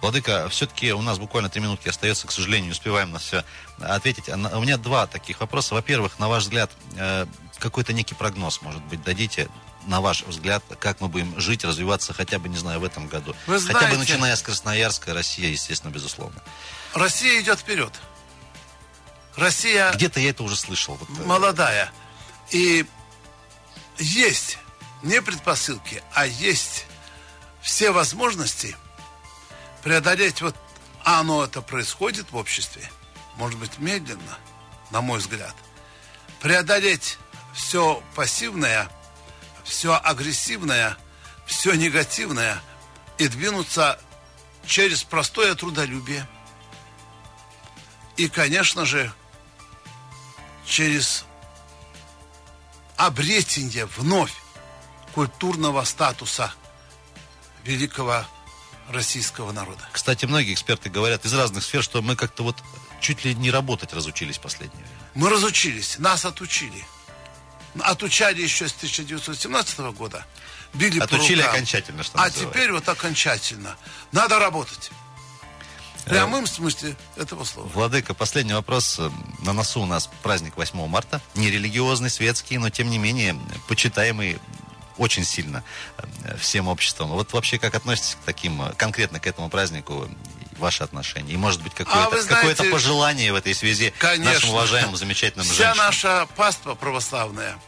Владыка, 0.00 0.48
все-таки 0.48 0.92
у 0.92 1.02
нас 1.02 1.18
буквально 1.18 1.50
три 1.50 1.60
минутки 1.60 1.88
остается, 1.88 2.26
к 2.28 2.32
сожалению, 2.32 2.66
не 2.66 2.72
успеваем 2.72 3.10
на 3.10 3.18
все 3.18 3.44
ответить. 3.80 4.28
А 4.28 4.34
У 4.56 4.62
меня 4.62 4.76
два 4.76 5.06
таких 5.08 5.40
вопроса. 5.40 5.74
Во-первых, 5.74 6.18
на 6.20 6.28
ваш 6.28 6.44
взгляд, 6.44 6.70
э, 6.96 7.26
какой-то 7.58 7.92
некий 7.92 8.14
прогноз, 8.14 8.62
может 8.62 8.82
быть, 8.84 9.02
дадите, 9.02 9.48
на 9.86 10.00
ваш 10.00 10.22
взгляд, 10.22 10.62
как 10.78 11.00
мы 11.00 11.08
будем 11.08 11.38
жить, 11.40 11.64
развиваться 11.64 12.12
хотя 12.12 12.38
бы, 12.38 12.48
не 12.48 12.56
знаю, 12.56 12.80
в 12.80 12.84
этом 12.84 13.08
году. 13.08 13.34
Вы 13.46 13.60
хотя 13.60 13.72
бы 13.72 13.94
знаете- 13.94 13.98
начиная 13.98 14.36
с 14.36 14.42
Красноярска, 14.42 15.14
Россия, 15.14 15.50
естественно, 15.50 15.90
безусловно. 15.90 16.42
Россия 16.94 17.40
идет 17.40 17.60
вперед. 17.60 17.92
Россия 19.36 19.92
Где-то 19.92 20.20
я 20.20 20.30
это 20.30 20.42
уже 20.42 20.56
слышал. 20.56 20.94
Вот, 20.94 21.08
э, 21.18 21.24
молодая. 21.24 21.92
И 22.50 22.86
есть 23.98 24.58
не 25.02 25.20
предпосылки, 25.22 26.02
а 26.14 26.26
есть 26.26 26.86
все 27.60 27.90
возможности 27.90 28.76
преодолеть 29.82 30.40
вот 30.42 30.56
а 31.06 31.20
оно 31.20 31.44
это 31.44 31.62
происходит 31.62 32.32
в 32.32 32.36
обществе, 32.36 32.90
может 33.36 33.60
быть, 33.60 33.78
медленно, 33.78 34.38
на 34.90 35.00
мой 35.00 35.20
взгляд, 35.20 35.54
преодолеть 36.40 37.16
все 37.54 38.02
пассивное, 38.16 38.88
все 39.66 39.96
агрессивное, 39.96 40.96
все 41.44 41.74
негативное 41.74 42.62
и 43.18 43.28
двинуться 43.28 44.00
через 44.64 45.02
простое 45.02 45.54
трудолюбие. 45.54 46.26
И, 48.16 48.28
конечно 48.28 48.86
же, 48.86 49.12
через 50.64 51.24
обретение 52.96 53.86
вновь 53.86 54.32
культурного 55.14 55.84
статуса 55.84 56.52
великого 57.64 58.24
российского 58.88 59.52
народа. 59.52 59.86
Кстати, 59.92 60.24
многие 60.26 60.54
эксперты 60.54 60.88
говорят 60.88 61.24
из 61.24 61.34
разных 61.34 61.64
сфер, 61.64 61.82
что 61.82 62.00
мы 62.02 62.16
как-то 62.16 62.44
вот 62.44 62.56
чуть 63.00 63.24
ли 63.24 63.34
не 63.34 63.50
работать 63.50 63.92
разучились 63.92 64.38
в 64.38 64.40
последнее 64.40 64.84
время. 64.84 65.10
Мы 65.14 65.28
разучились, 65.28 65.98
нас 65.98 66.24
отучили. 66.24 66.84
Отучали 67.82 68.42
еще 68.42 68.68
с 68.68 68.72
1917 68.74 69.78
года. 69.96 70.26
Били 70.74 70.98
по 70.98 71.04
Отучили 71.04 71.40
рукам. 71.40 71.54
окончательно, 71.54 72.02
что 72.02 72.18
А 72.18 72.24
называется. 72.24 72.50
теперь 72.50 72.72
вот 72.72 72.88
окончательно. 72.88 73.76
Надо 74.12 74.38
работать. 74.38 74.90
В 76.04 76.08
прямом 76.08 76.46
смысле 76.46 76.96
этого 77.16 77.42
слова. 77.44 77.68
Владыка, 77.74 78.14
последний 78.14 78.52
вопрос. 78.52 79.00
На 79.40 79.52
носу 79.52 79.80
у 79.80 79.86
нас 79.86 80.08
праздник 80.22 80.56
8 80.56 80.86
марта. 80.86 81.20
Не 81.34 81.50
религиозный, 81.50 82.10
светский, 82.10 82.58
но 82.58 82.70
тем 82.70 82.90
не 82.90 82.98
менее 82.98 83.36
почитаемый 83.66 84.38
очень 84.98 85.24
сильно 85.24 85.64
э, 86.24 86.36
всем 86.38 86.68
обществом. 86.68 87.10
Вот 87.10 87.32
вообще 87.32 87.58
как 87.58 87.74
относитесь 87.74 88.14
к 88.14 88.24
таким, 88.24 88.62
э, 88.62 88.72
конкретно 88.74 89.18
к 89.20 89.26
этому 89.26 89.50
празднику, 89.50 90.08
ваши 90.58 90.82
отношения? 90.82 91.32
И 91.34 91.36
может 91.36 91.62
быть 91.62 91.74
какое-то, 91.74 92.06
А 92.06 92.10
знаете, 92.10 92.28
какое-то 92.28 92.64
пожелание 92.64 93.32
в 93.32 93.36
этой 93.36 93.54
связи 93.54 93.92
Конечно. 93.98 94.32
нашим 94.34 94.50
уважаемым, 94.50 94.96
замечательным 94.96 95.46
Вся 95.46 95.54
женщинам? 95.54 95.86
наша 95.86 96.26
паства 96.36 96.74
православная, 96.74 97.58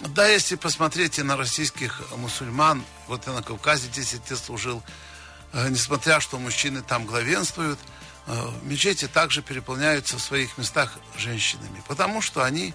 да 0.00 0.28
если 0.28 0.56
посмотрите 0.56 1.22
на 1.22 1.36
российских 1.36 2.02
мусульман, 2.16 2.84
вот 3.06 3.26
я 3.26 3.32
на 3.32 3.42
Кавказе 3.42 3.88
10 3.88 4.30
лет 4.30 4.38
служил, 4.38 4.82
э, 5.52 5.68
несмотря 5.70 6.20
что 6.20 6.38
мужчины 6.38 6.82
там 6.82 7.06
главенствуют, 7.06 7.78
э, 8.26 8.50
мечети 8.62 9.08
также 9.08 9.40
переполняются 9.42 10.18
в 10.18 10.22
своих 10.22 10.58
местах 10.58 10.92
женщинами, 11.16 11.82
потому 11.88 12.20
что 12.20 12.42
они 12.44 12.74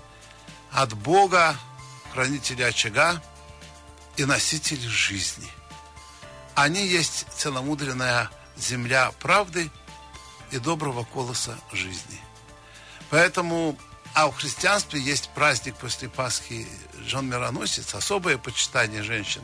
от 0.71 0.93
Бога, 0.93 1.56
хранители 2.13 2.63
очага 2.63 3.21
и 4.17 4.26
носители 4.26 4.88
жизни. 4.88 5.47
Они 6.56 6.86
есть 6.86 7.28
целомудренная 7.36 8.30
земля 8.57 9.11
правды 9.19 9.71
и 10.51 10.57
доброго 10.59 11.03
колоса 11.03 11.57
жизни. 11.71 12.19
Поэтому, 13.09 13.77
а 14.13 14.27
у 14.27 14.31
христианстве 14.31 14.99
есть 14.99 15.29
праздник 15.29 15.75
после 15.75 16.09
Пасхи 16.09 16.67
Жен 17.05 17.27
Мироносец, 17.29 17.93
особое 17.93 18.37
почитание 18.37 19.03
женщин. 19.03 19.43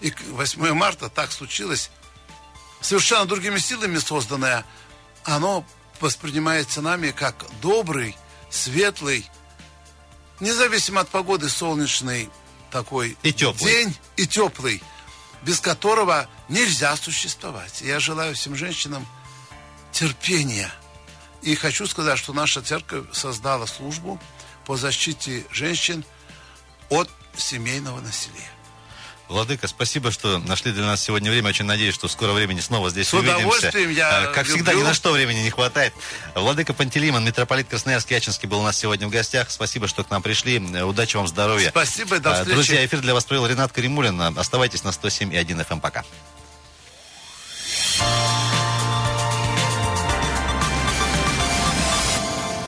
И 0.00 0.10
к- 0.10 0.22
8 0.28 0.72
марта 0.74 1.08
так 1.08 1.32
случилось, 1.32 1.90
совершенно 2.80 3.26
другими 3.26 3.58
силами 3.58 3.98
созданное, 3.98 4.64
оно 5.24 5.64
воспринимается 6.00 6.80
нами 6.80 7.10
как 7.10 7.44
добрый, 7.60 8.16
светлый, 8.48 9.28
независимо 10.40 11.02
от 11.02 11.08
погоды, 11.08 11.48
солнечный 11.50 12.30
такой 12.70 13.16
И 13.22 13.32
теплый. 13.32 13.70
день 13.70 13.96
и 14.16 14.26
теплый, 14.26 14.82
без 15.42 15.60
которого 15.60 16.28
нельзя 16.48 16.96
существовать. 16.96 17.80
Я 17.80 18.00
желаю 18.00 18.34
всем 18.34 18.54
женщинам 18.54 19.06
терпения. 19.92 20.70
И 21.42 21.54
хочу 21.54 21.86
сказать, 21.86 22.18
что 22.18 22.32
наша 22.32 22.60
церковь 22.60 23.06
создала 23.12 23.66
службу 23.66 24.20
по 24.66 24.76
защите 24.76 25.44
женщин 25.50 26.04
от 26.90 27.08
семейного 27.36 28.00
насилия. 28.00 28.50
Владыка, 29.30 29.68
спасибо, 29.68 30.10
что 30.10 30.38
нашли 30.40 30.72
для 30.72 30.84
нас 30.84 31.00
сегодня 31.00 31.30
время. 31.30 31.50
Очень 31.50 31.64
надеюсь, 31.64 31.94
что 31.94 32.08
в 32.08 32.12
скором 32.12 32.34
времени 32.34 32.58
снова 32.58 32.90
здесь 32.90 33.08
С 33.08 33.14
увидимся. 33.14 33.38
удовольствием, 33.38 33.90
я 33.92 34.24
А, 34.24 34.26
Как 34.32 34.44
всегда, 34.44 34.72
люблю. 34.72 34.84
ни 34.84 34.88
на 34.88 34.92
что 34.94 35.12
времени 35.12 35.38
не 35.38 35.50
хватает. 35.50 35.94
Владыка 36.34 36.74
Пантелеймон, 36.74 37.24
митрополит 37.24 37.68
Красноярский 37.68 38.16
Ячинский 38.16 38.48
был 38.48 38.58
у 38.58 38.64
нас 38.64 38.76
сегодня 38.76 39.06
в 39.06 39.10
гостях. 39.10 39.48
Спасибо, 39.52 39.86
что 39.86 40.02
к 40.02 40.10
нам 40.10 40.20
пришли. 40.20 40.58
Удачи 40.58 41.16
вам, 41.16 41.28
здоровья. 41.28 41.70
Спасибо 41.70 42.18
до 42.18 42.32
А, 42.32 42.34
встречи. 42.34 42.54
Друзья, 42.54 42.84
эфир 42.84 43.00
для 43.02 43.14
вас 43.14 43.24
провел 43.24 43.46
Ренат 43.46 43.70
Каримулин. 43.70 44.20
Оставайтесь 44.36 44.82
на 44.82 44.90
107 44.90 45.32
и 45.32 45.36
1 45.36 45.60
FM. 45.60 45.80
Пока. 45.80 46.04